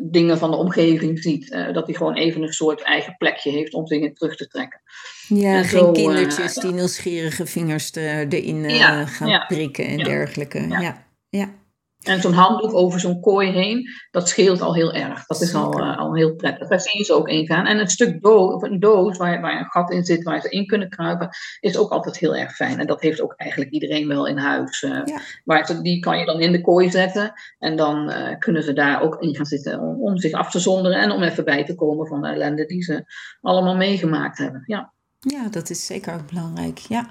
dingen 0.00 0.38
van 0.38 0.50
de 0.50 0.56
omgeving 0.56 1.18
ziet. 1.18 1.50
Uh, 1.50 1.72
dat 1.72 1.86
hij 1.86 1.94
gewoon 1.94 2.14
even 2.14 2.42
een 2.42 2.52
soort 2.52 2.82
eigen 2.82 3.16
plekje 3.16 3.50
heeft 3.50 3.74
om 3.74 3.86
in 3.86 4.14
terug 4.14 4.36
te 4.36 4.46
trekken. 4.46 4.80
Ja, 5.28 5.62
geen 5.62 5.92
kindertjes 5.92 6.56
uh, 6.56 6.62
die 6.62 6.72
nieuwsgierige 6.72 7.46
vingers 7.46 7.90
te, 7.90 8.26
erin 8.28 8.68
ja, 8.68 9.06
gaan 9.06 9.28
ja, 9.28 9.44
prikken 9.46 9.86
en 9.86 9.98
dergelijke. 9.98 10.66
Ja. 10.68 11.06
ja. 11.28 11.54
En 12.02 12.20
zo'n 12.20 12.32
handdoek 12.32 12.74
over 12.74 13.00
zo'n 13.00 13.20
kooi 13.20 13.50
heen, 13.50 13.88
dat 14.10 14.28
scheelt 14.28 14.60
al 14.60 14.74
heel 14.74 14.92
erg. 14.92 15.26
Dat 15.26 15.40
is 15.40 15.54
al, 15.54 15.80
uh, 15.80 15.98
al 15.98 16.14
heel 16.14 16.34
prettig. 16.34 16.68
Daar 16.68 16.80
zie 16.80 16.98
je 16.98 17.04
ze 17.04 17.14
ook 17.14 17.28
in 17.28 17.46
gaan. 17.46 17.66
En 17.66 17.78
een 17.78 17.88
stuk 17.88 18.22
doos, 18.22 18.54
of 18.54 18.62
een 18.62 18.80
doos 18.80 19.16
waar, 19.16 19.40
waar 19.40 19.58
een 19.58 19.70
gat 19.70 19.90
in 19.90 20.04
zit, 20.04 20.22
waar 20.22 20.40
ze 20.40 20.48
in 20.48 20.66
kunnen 20.66 20.88
kruipen, 20.88 21.28
is 21.60 21.76
ook 21.76 21.90
altijd 21.90 22.18
heel 22.18 22.36
erg 22.36 22.54
fijn. 22.54 22.78
En 22.78 22.86
dat 22.86 23.00
heeft 23.00 23.20
ook 23.20 23.34
eigenlijk 23.36 23.70
iedereen 23.70 24.08
wel 24.08 24.26
in 24.26 24.38
huis. 24.38 24.82
Uh, 24.82 25.00
ja. 25.04 25.20
waar 25.44 25.66
ze, 25.66 25.82
die 25.82 26.00
kan 26.00 26.18
je 26.18 26.24
dan 26.24 26.40
in 26.40 26.52
de 26.52 26.60
kooi 26.60 26.90
zetten. 26.90 27.32
En 27.58 27.76
dan 27.76 28.10
uh, 28.10 28.38
kunnen 28.38 28.62
ze 28.62 28.72
daar 28.72 29.02
ook 29.02 29.22
in 29.22 29.36
gaan 29.36 29.46
zitten 29.46 29.80
om, 29.80 30.02
om, 30.02 30.18
zich 30.18 30.32
af 30.32 30.50
te 30.50 30.58
zonderen 30.58 31.00
en 31.00 31.10
om 31.10 31.22
even 31.22 31.44
bij 31.44 31.64
te 31.64 31.74
komen 31.74 32.06
van 32.06 32.22
de 32.22 32.28
ellende 32.28 32.66
die 32.66 32.82
ze 32.82 33.04
allemaal 33.40 33.76
meegemaakt 33.76 34.38
hebben. 34.38 34.62
Ja, 34.66 34.92
ja 35.18 35.48
dat 35.48 35.70
is 35.70 35.86
zeker 35.86 36.14
ook 36.14 36.28
belangrijk. 36.28 36.78
Ja. 36.78 37.08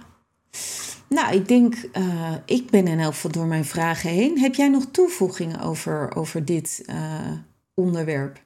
Nou, 1.10 1.36
ik 1.36 1.48
denk, 1.48 1.76
uh, 1.94 2.34
ik 2.46 2.70
ben 2.70 2.88
in 2.88 3.00
elk 3.00 3.14
geval 3.14 3.32
door 3.32 3.46
mijn 3.46 3.66
vragen 3.66 4.10
heen. 4.10 4.40
Heb 4.40 4.56
jij 4.56 4.68
nog 4.68 4.86
toevoegingen 4.92 5.60
over, 5.60 6.16
over 6.16 6.46
dit 6.46 6.84
uh, 6.86 7.32
onderwerp? 7.74 8.44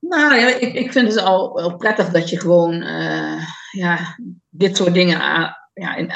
Nou 0.00 0.34
ja, 0.34 0.46
ik, 0.46 0.74
ik 0.74 0.92
vind 0.92 1.08
het 1.08 1.22
al 1.22 1.54
wel 1.54 1.76
prettig 1.76 2.10
dat 2.10 2.30
je 2.30 2.40
gewoon 2.40 2.74
uh, 2.74 3.46
ja, 3.70 4.18
dit 4.48 4.76
soort 4.76 4.94
dingen 4.94 5.20
aan, 5.20 5.54
ja, 5.74 5.94
in, 5.94 6.12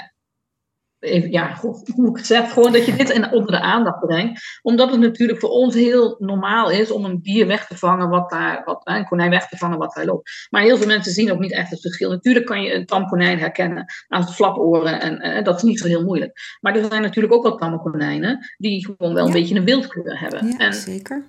ja, 1.31 1.57
hoe 1.61 2.09
ik 2.11 2.17
het 2.17 2.27
zeg, 2.27 2.53
gewoon 2.53 2.73
dat 2.73 2.87
je 2.87 2.97
dit 2.97 3.11
in, 3.11 3.33
onder 3.33 3.51
de 3.51 3.61
aandacht 3.61 4.07
brengt. 4.07 4.61
Omdat 4.63 4.91
het 4.91 5.01
natuurlijk 5.01 5.41
voor 5.41 5.51
ons 5.51 5.75
heel 5.75 6.17
normaal 6.19 6.71
is 6.71 6.91
om 6.91 7.05
een 7.05 7.23
dier 7.23 7.47
weg 7.47 7.67
te 7.67 7.79
vangen 7.79 8.09
wat 8.09 8.31
daar, 8.31 8.63
wat, 8.65 8.81
een 8.85 9.07
konijn 9.07 9.31
weg 9.31 9.49
te 9.49 9.57
vangen 9.57 9.79
wat 9.79 9.95
daar 9.95 10.05
loopt. 10.05 10.31
Maar 10.51 10.63
heel 10.63 10.77
veel 10.77 10.87
mensen 10.87 11.13
zien 11.13 11.33
ook 11.33 11.39
niet 11.39 11.53
echt 11.53 11.71
het 11.71 11.81
verschil. 11.81 12.11
Natuurlijk 12.11 12.47
kan 12.47 12.63
je 12.63 12.75
een 12.75 12.87
tam 12.87 13.07
konijn 13.07 13.39
herkennen 13.39 13.85
aan 14.09 14.21
het 14.21 14.35
flaporen 14.35 15.01
en 15.01 15.45
dat 15.45 15.57
is 15.57 15.63
niet 15.63 15.79
zo 15.79 15.87
heel 15.87 16.05
moeilijk. 16.05 16.59
Maar 16.61 16.77
er 16.77 16.85
zijn 16.89 17.03
natuurlijk 17.03 17.35
ook 17.35 17.43
wel 17.43 17.57
tamme 17.57 17.79
konijnen 17.79 18.39
die 18.57 18.85
gewoon 18.85 19.15
wel 19.15 19.27
een 19.27 19.33
beetje 19.33 19.55
een 19.55 19.65
wildkleur 19.65 20.21
hebben. 20.21 20.47
Ja, 20.47 20.59
en, 20.59 20.75
zeker. 20.75 21.25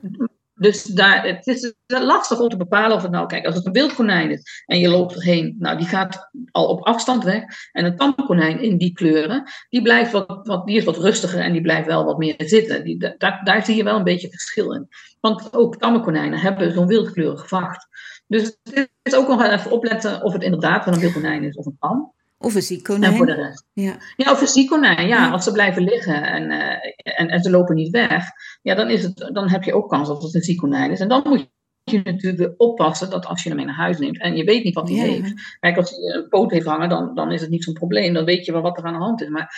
Dus 0.57 0.83
daar, 0.83 1.25
het 1.25 1.47
is 1.47 1.73
lastig 1.85 2.39
om 2.39 2.49
te 2.49 2.57
bepalen 2.57 2.95
of 2.95 3.01
het 3.01 3.11
nou, 3.11 3.27
kijk, 3.27 3.45
als 3.45 3.55
het 3.55 3.65
een 3.65 3.71
wildkonijn 3.71 4.31
is 4.31 4.63
en 4.65 4.79
je 4.79 4.89
loopt 4.89 5.15
erheen, 5.15 5.55
nou, 5.59 5.77
die 5.77 5.87
gaat 5.87 6.29
al 6.51 6.67
op 6.67 6.85
afstand 6.85 7.23
weg. 7.23 7.43
En 7.71 7.85
een 7.85 7.95
tamkonijn 7.95 8.61
in 8.61 8.77
die 8.77 8.93
kleuren, 8.93 9.43
die, 9.69 9.81
blijft 9.81 10.11
wat, 10.11 10.39
wat, 10.43 10.65
die 10.65 10.77
is 10.77 10.83
wat 10.83 10.97
rustiger 10.97 11.39
en 11.39 11.51
die 11.51 11.61
blijft 11.61 11.87
wel 11.87 12.05
wat 12.05 12.17
meer 12.17 12.35
zitten. 12.37 12.83
Die, 12.83 13.15
daar, 13.17 13.41
daar 13.43 13.65
zie 13.65 13.75
je 13.75 13.83
wel 13.83 13.95
een 13.95 14.03
beetje 14.03 14.29
verschil 14.29 14.73
in. 14.73 14.87
Want 15.19 15.53
ook 15.53 15.77
tamme 15.77 15.99
konijnen 15.99 16.39
hebben 16.39 16.71
zo'n 16.71 16.87
wildkleurig 16.87 17.47
vacht. 17.47 17.87
Dus 18.27 18.57
het 18.63 18.89
is 19.01 19.15
ook 19.15 19.27
nog 19.27 19.43
even 19.43 19.71
opletten 19.71 20.23
of 20.23 20.33
het 20.33 20.43
inderdaad 20.43 20.85
wel 20.85 20.93
een 20.93 20.99
wildkonijn 20.99 21.43
is 21.43 21.55
of 21.55 21.65
een 21.65 21.77
tam. 21.79 22.13
Of 22.37 22.55
een 22.55 22.61
ziekkonijn. 22.61 23.11
En 23.11 23.17
voor 23.17 23.25
de 23.25 23.33
rest. 23.33 23.65
Ja, 23.73 23.97
ja 24.15 24.31
of 24.31 24.41
een 24.41 24.47
ziekkonijn. 24.47 25.07
Ja, 25.07 25.25
ja, 25.25 25.31
als 25.31 25.43
ze 25.43 25.51
blijven 25.51 25.83
liggen 25.83 26.23
en, 26.23 26.43
uh, 26.51 27.19
en, 27.19 27.27
en 27.27 27.41
ze 27.41 27.49
lopen 27.49 27.75
niet 27.75 27.91
weg, 27.91 28.23
ja, 28.61 28.75
dan, 28.75 28.89
is 28.89 29.03
het, 29.03 29.29
dan 29.33 29.49
heb 29.49 29.63
je 29.63 29.73
ook 29.73 29.89
kans 29.89 30.07
dat 30.07 30.23
het 30.23 30.35
een 30.35 30.41
ziekkonijn 30.41 30.91
is. 30.91 30.99
En 30.99 31.07
dan 31.07 31.21
moet 31.23 31.49
je 31.83 32.01
natuurlijk 32.03 32.53
oppassen 32.57 33.09
dat 33.09 33.25
als 33.25 33.43
je 33.43 33.49
hem 33.49 33.57
mee 33.57 33.65
naar 33.65 33.75
huis 33.75 33.97
neemt 33.97 34.19
en 34.19 34.35
je 34.35 34.43
weet 34.43 34.63
niet 34.63 34.73
wat 34.73 34.89
hij 34.89 34.97
ja. 34.97 35.03
heeft. 35.03 35.57
Kijk, 35.59 35.77
als 35.77 35.89
hij 35.89 35.99
een 35.99 36.27
poot 36.29 36.51
heeft 36.51 36.65
hangen, 36.65 36.89
dan, 36.89 37.15
dan 37.15 37.31
is 37.31 37.41
het 37.41 37.49
niet 37.49 37.63
zo'n 37.63 37.73
probleem. 37.73 38.13
Dan 38.13 38.25
weet 38.25 38.45
je 38.45 38.51
wel 38.51 38.61
wat 38.61 38.77
er 38.77 38.83
aan 38.83 38.93
de 38.93 38.99
hand 38.99 39.21
is. 39.21 39.29
Maar 39.29 39.55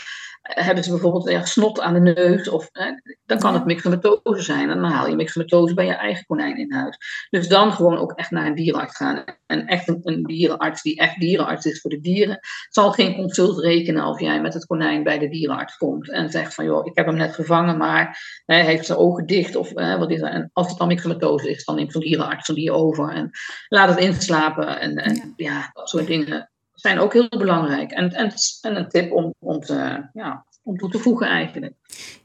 hebben 0.47 0.83
ze 0.83 0.89
bijvoorbeeld 0.89 1.29
ja, 1.29 1.45
snot 1.45 1.79
aan 1.79 1.93
de 1.93 2.13
neus, 2.13 2.49
of, 2.49 2.69
hè, 2.71 2.91
dan 3.25 3.39
kan 3.39 3.53
het 3.53 3.65
mixomatose 3.65 4.41
zijn. 4.41 4.69
En 4.69 4.81
dan 4.81 4.91
haal 4.91 5.09
je 5.09 5.15
mixomatose 5.15 5.73
bij 5.73 5.85
je 5.85 5.93
eigen 5.93 6.25
konijn 6.25 6.57
in 6.57 6.73
huis. 6.73 6.97
Dus 7.29 7.47
dan 7.47 7.71
gewoon 7.71 7.97
ook 7.97 8.11
echt 8.11 8.31
naar 8.31 8.45
een 8.45 8.55
dierenarts 8.55 8.95
gaan. 8.95 9.23
En 9.45 9.65
echt 9.65 9.87
een, 9.87 9.99
een 10.03 10.23
dierenarts 10.23 10.81
die 10.81 10.97
echt 10.97 11.19
dierenarts 11.19 11.65
is 11.65 11.81
voor 11.81 11.89
de 11.89 11.99
dieren, 11.99 12.39
zal 12.69 12.91
geen 12.91 13.15
consult 13.15 13.59
rekenen 13.59 14.03
als 14.03 14.19
jij 14.19 14.41
met 14.41 14.53
het 14.53 14.65
konijn 14.65 15.03
bij 15.03 15.19
de 15.19 15.29
dierenarts 15.29 15.77
komt 15.77 16.11
en 16.11 16.29
zegt 16.29 16.53
van 16.53 16.65
joh, 16.65 16.85
ik 16.85 16.95
heb 16.95 17.05
hem 17.05 17.15
net 17.15 17.35
gevangen, 17.35 17.77
maar 17.77 18.19
hij 18.45 18.65
heeft 18.65 18.85
zijn 18.85 18.97
ogen 18.97 19.25
dicht. 19.25 19.55
Of 19.55 19.71
hè, 19.73 19.97
wat 19.97 20.11
is 20.11 20.21
er? 20.21 20.29
En 20.29 20.49
als 20.53 20.69
het 20.69 20.77
dan 20.77 20.87
mixomatose 20.87 21.49
is, 21.49 21.65
dan 21.65 21.75
neemt 21.75 21.91
zo'n 21.91 22.01
dierenarts 22.01 22.45
zo'n 22.45 22.55
dier 22.55 22.73
over 22.73 23.09
en 23.09 23.29
laat 23.67 23.89
het 23.89 23.99
inslapen. 23.99 24.79
En, 24.79 24.95
en 24.95 25.33
ja. 25.35 25.51
ja, 25.51 25.69
dat 25.73 25.89
soort 25.89 26.07
dingen 26.07 26.49
zijn 26.79 26.99
ook 26.99 27.13
heel 27.13 27.29
belangrijk. 27.29 27.91
En, 27.91 28.11
en, 28.11 28.33
en 28.61 28.75
een 28.75 28.89
tip 28.89 29.11
om, 29.11 29.33
om, 29.39 29.59
te, 29.59 30.09
ja, 30.13 30.45
om 30.63 30.77
toe 30.77 30.89
te 30.89 30.99
voegen 30.99 31.27
eigenlijk. 31.27 31.73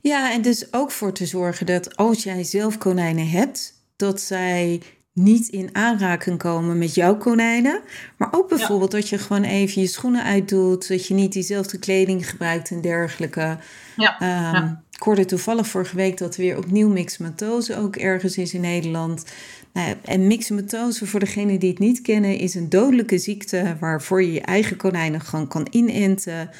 Ja, 0.00 0.32
en 0.32 0.42
dus 0.42 0.72
ook 0.72 0.90
voor 0.90 1.12
te 1.12 1.26
zorgen 1.26 1.66
dat 1.66 1.96
als 1.96 2.22
jij 2.22 2.44
zelf 2.44 2.78
konijnen 2.78 3.28
hebt, 3.28 3.72
dat 3.96 4.20
zij 4.20 4.82
niet 5.12 5.48
in 5.48 5.68
aanraking 5.72 6.38
komen 6.38 6.78
met 6.78 6.94
jouw 6.94 7.16
konijnen. 7.16 7.80
Maar 8.16 8.28
ook 8.30 8.48
bijvoorbeeld 8.48 8.92
ja. 8.92 8.98
dat 8.98 9.08
je 9.08 9.18
gewoon 9.18 9.42
even 9.42 9.82
je 9.82 9.88
schoenen 9.88 10.24
uitdoet. 10.24 10.88
Dat 10.88 11.06
je 11.06 11.14
niet 11.14 11.32
diezelfde 11.32 11.78
kleding 11.78 12.28
gebruikt 12.28 12.70
en 12.70 12.80
dergelijke. 12.80 13.58
Ja. 13.96 14.14
Um, 14.20 14.28
ja. 14.28 14.82
Ik 14.90 15.02
hoorde 15.02 15.24
toevallig 15.24 15.66
vorige 15.66 15.96
week 15.96 16.18
dat 16.18 16.34
er 16.34 16.40
weer 16.40 16.56
opnieuw 16.56 16.88
mixomatose 16.88 17.76
ook 17.76 17.96
ergens 17.96 18.38
is 18.38 18.54
in 18.54 18.60
Nederland. 18.60 19.24
Nou, 19.72 19.94
en 20.04 20.26
mixomatose, 20.26 21.06
voor 21.06 21.20
degenen 21.20 21.58
die 21.58 21.70
het 21.70 21.78
niet 21.78 22.02
kennen, 22.02 22.38
is 22.38 22.54
een 22.54 22.68
dodelijke 22.68 23.18
ziekte 23.18 23.76
waarvoor 23.80 24.22
je 24.22 24.32
je 24.32 24.40
eigen 24.40 24.76
konijnen 24.76 25.20
gewoon 25.20 25.48
kan 25.48 25.66
inenten. 25.70 26.50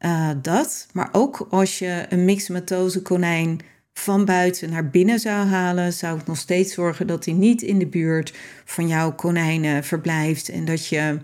Uh, 0.00 0.30
dat. 0.42 0.86
Maar 0.92 1.08
ook 1.12 1.46
als 1.50 1.78
je 1.78 2.06
een 2.08 2.24
mixomatose 2.24 3.02
konijn 3.02 3.60
van 3.98 4.24
buiten 4.24 4.70
naar 4.70 4.90
binnen 4.90 5.18
zou 5.18 5.46
halen, 5.46 5.92
zou 5.92 6.18
ik 6.18 6.26
nog 6.26 6.36
steeds 6.36 6.74
zorgen 6.74 7.06
dat 7.06 7.24
hij 7.24 7.34
niet 7.34 7.62
in 7.62 7.78
de 7.78 7.86
buurt 7.86 8.34
van 8.64 8.88
jouw 8.88 9.14
konijnen 9.14 9.84
verblijft 9.84 10.48
en 10.48 10.64
dat 10.64 10.86
je 10.86 11.18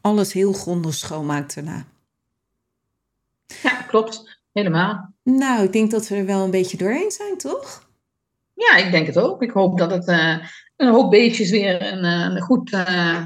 alles 0.00 0.32
heel 0.32 0.52
grondig 0.52 0.94
schoonmaakt 0.94 1.54
daarna. 1.54 1.84
Ja, 3.62 3.82
klopt. 3.82 4.40
Helemaal. 4.52 5.14
Nou, 5.22 5.64
ik 5.64 5.72
denk 5.72 5.90
dat 5.90 6.08
we 6.08 6.16
er 6.16 6.26
wel 6.26 6.44
een 6.44 6.50
beetje 6.50 6.76
doorheen 6.76 7.10
zijn, 7.10 7.36
toch? 7.36 7.88
Ja, 8.54 8.76
ik 8.76 8.90
denk 8.90 9.06
het 9.06 9.18
ook. 9.18 9.42
Ik 9.42 9.50
hoop 9.50 9.78
dat 9.78 9.90
het 9.90 10.08
een 10.76 10.88
hoop 10.88 11.10
beestjes 11.10 11.50
weer 11.50 11.92
een, 11.92 12.04
een 12.04 12.40
goed 12.40 12.72
uh, 12.72 13.24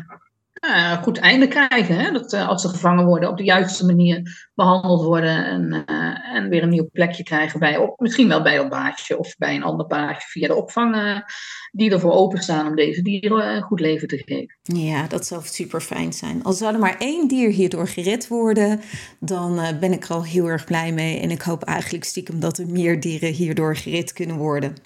goed 1.02 1.18
einde 1.18 1.48
krijgen. 1.48 1.96
Hè? 1.96 2.10
Dat 2.10 2.32
uh, 2.32 2.48
als 2.48 2.62
ze 2.62 2.68
gevangen 2.68 3.06
worden, 3.06 3.28
op 3.28 3.36
de 3.36 3.44
juiste 3.44 3.86
manier 3.86 4.50
behandeld 4.54 5.02
worden 5.02 5.46
en, 5.46 5.84
uh, 5.90 6.34
en 6.36 6.48
weer 6.48 6.62
een 6.62 6.68
nieuw 6.68 6.88
plekje 6.92 7.22
krijgen 7.22 7.60
bij, 7.60 7.76
op, 7.76 8.00
misschien 8.00 8.28
wel 8.28 8.42
bij 8.42 8.58
een 8.58 8.68
baasje 8.68 9.18
of 9.18 9.36
bij 9.38 9.54
een 9.54 9.62
ander 9.62 9.86
baasje 9.86 10.28
via 10.28 10.46
de 10.46 10.54
opvang 10.54 11.22
die 11.72 11.90
ervoor 11.90 12.12
openstaan 12.12 12.66
om 12.66 12.76
deze 12.76 13.02
dieren 13.02 13.54
een 13.54 13.62
goed 13.62 13.80
leven 13.80 14.08
te 14.08 14.22
geven. 14.26 14.58
Ja, 14.62 15.06
dat 15.06 15.26
zou 15.26 15.42
super 15.44 15.80
fijn 15.80 16.12
zijn. 16.12 16.42
Al 16.42 16.52
zou 16.52 16.74
er 16.74 16.80
maar 16.80 16.96
één 16.98 17.28
dier 17.28 17.50
hierdoor 17.50 17.88
gered 17.88 18.28
worden, 18.28 18.80
dan 19.20 19.60
ben 19.80 19.92
ik 19.92 20.04
er 20.04 20.14
al 20.14 20.24
heel 20.24 20.46
erg 20.46 20.64
blij 20.64 20.92
mee. 20.92 21.20
En 21.20 21.30
ik 21.30 21.42
hoop 21.42 21.62
eigenlijk 21.62 22.04
stiekem 22.04 22.40
dat 22.40 22.58
er 22.58 22.66
meer 22.66 23.00
dieren 23.00 23.32
hierdoor 23.32 23.76
gered 23.76 24.12
kunnen 24.12 24.36
worden. 24.36 24.76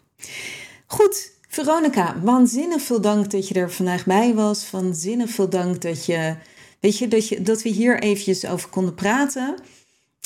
Goed, 0.87 1.36
Veronica, 1.49 2.21
waanzinnig 2.23 2.83
veel 2.83 3.01
dank 3.01 3.31
dat 3.31 3.49
je 3.49 3.55
er 3.55 3.73
vandaag 3.73 4.05
bij 4.05 4.35
was. 4.35 4.71
Waanzinnig 4.71 5.31
veel 5.31 5.49
dank 5.49 5.83
dat, 5.83 6.07
je, 6.07 6.37
weet 6.81 6.99
je, 6.99 7.09
dat, 7.09 7.29
je, 7.29 7.43
dat 7.43 7.63
we 7.63 7.69
hier 7.69 8.01
eventjes 8.01 8.47
over 8.47 8.69
konden 8.69 8.95
praten. 8.95 9.55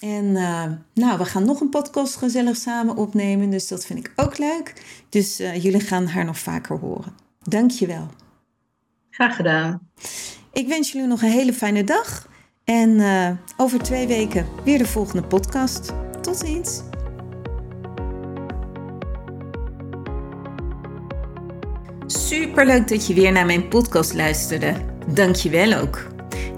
En 0.03 0.25
uh, 0.25 0.65
nou, 0.95 1.19
we 1.19 1.25
gaan 1.25 1.45
nog 1.45 1.61
een 1.61 1.69
podcast 1.69 2.17
gezellig 2.17 2.57
samen 2.57 2.97
opnemen, 2.97 3.51
dus 3.51 3.69
dat 3.69 3.87
vind 3.87 3.99
ik 3.99 4.13
ook 4.17 4.39
leuk. 4.39 4.85
Dus 5.09 5.41
uh, 5.41 5.63
jullie 5.63 5.81
gaan 5.81 6.07
haar 6.07 6.25
nog 6.25 6.39
vaker 6.39 6.79
horen. 6.79 7.15
Dank 7.43 7.71
je 7.71 7.87
wel. 7.87 8.09
Graag 9.11 9.37
gedaan. 9.37 9.91
Ik 10.53 10.69
wens 10.69 10.93
jullie 10.93 11.07
nog 11.07 11.23
een 11.23 11.31
hele 11.31 11.53
fijne 11.53 11.85
dag. 11.85 12.29
En 12.65 12.91
uh, 12.91 13.31
over 13.57 13.83
twee 13.83 14.07
weken 14.07 14.47
weer 14.65 14.79
de 14.79 14.87
volgende 14.87 15.23
podcast. 15.23 15.93
Tot 16.21 16.37
ziens. 16.37 16.90
Superleuk 22.19 22.89
dat 22.89 23.07
je 23.07 23.15
weer 23.15 23.33
naar 23.33 23.47
mijn 23.47 23.69
podcast 23.69 24.15
luisterde. 24.15 24.75
Dank 25.15 25.35
je 25.35 25.51
wel 25.51 25.73
ook. 25.73 26.07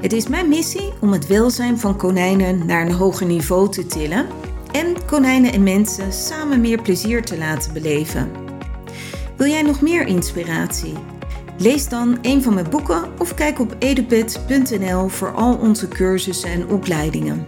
Het 0.00 0.12
is 0.12 0.28
mijn 0.28 0.48
missie 0.48 0.92
om 1.00 1.12
het 1.12 1.26
welzijn 1.26 1.78
van 1.78 1.96
konijnen 1.96 2.66
naar 2.66 2.86
een 2.86 2.92
hoger 2.92 3.26
niveau 3.26 3.70
te 3.70 3.86
tillen 3.86 4.26
en 4.70 5.04
konijnen 5.06 5.52
en 5.52 5.62
mensen 5.62 6.12
samen 6.12 6.60
meer 6.60 6.82
plezier 6.82 7.22
te 7.22 7.38
laten 7.38 7.72
beleven. 7.72 8.30
Wil 9.36 9.46
jij 9.46 9.62
nog 9.62 9.80
meer 9.80 10.06
inspiratie? 10.06 10.94
Lees 11.58 11.88
dan 11.88 12.18
een 12.22 12.42
van 12.42 12.54
mijn 12.54 12.70
boeken 12.70 13.04
of 13.18 13.34
kijk 13.34 13.60
op 13.60 13.76
edupet.nl 13.78 15.08
voor 15.08 15.32
al 15.32 15.56
onze 15.56 15.88
cursussen 15.88 16.50
en 16.50 16.68
opleidingen. 16.68 17.44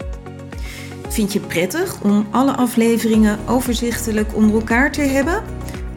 Vind 1.08 1.32
je 1.32 1.40
prettig 1.40 2.02
om 2.02 2.26
alle 2.30 2.52
afleveringen 2.52 3.38
overzichtelijk 3.48 4.34
onder 4.34 4.54
elkaar 4.54 4.92
te 4.92 5.02
hebben? 5.02 5.42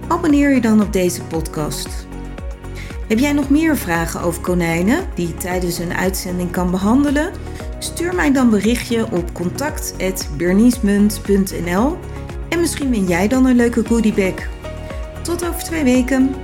Abonneer 0.07 0.53
je 0.53 0.61
dan 0.61 0.81
op 0.81 0.93
deze 0.93 1.23
podcast. 1.23 2.07
Heb 3.07 3.19
jij 3.19 3.33
nog 3.33 3.49
meer 3.49 3.77
vragen 3.77 4.21
over 4.21 4.41
konijnen 4.41 5.07
die 5.15 5.27
je 5.27 5.33
tijdens 5.33 5.77
een 5.77 5.93
uitzending 5.93 6.51
kan 6.51 6.71
behandelen? 6.71 7.31
Stuur 7.79 8.15
mij 8.15 8.31
dan 8.31 8.49
berichtje 8.49 9.11
op 9.11 9.33
contact.berniesmunt.nl 9.33 11.97
en 12.49 12.59
misschien 12.59 12.89
win 12.89 13.05
jij 13.05 13.27
dan 13.27 13.45
een 13.45 13.55
leuke 13.55 13.85
goodiebag. 13.85 14.33
Tot 15.23 15.47
over 15.47 15.63
twee 15.63 15.83
weken. 15.83 16.35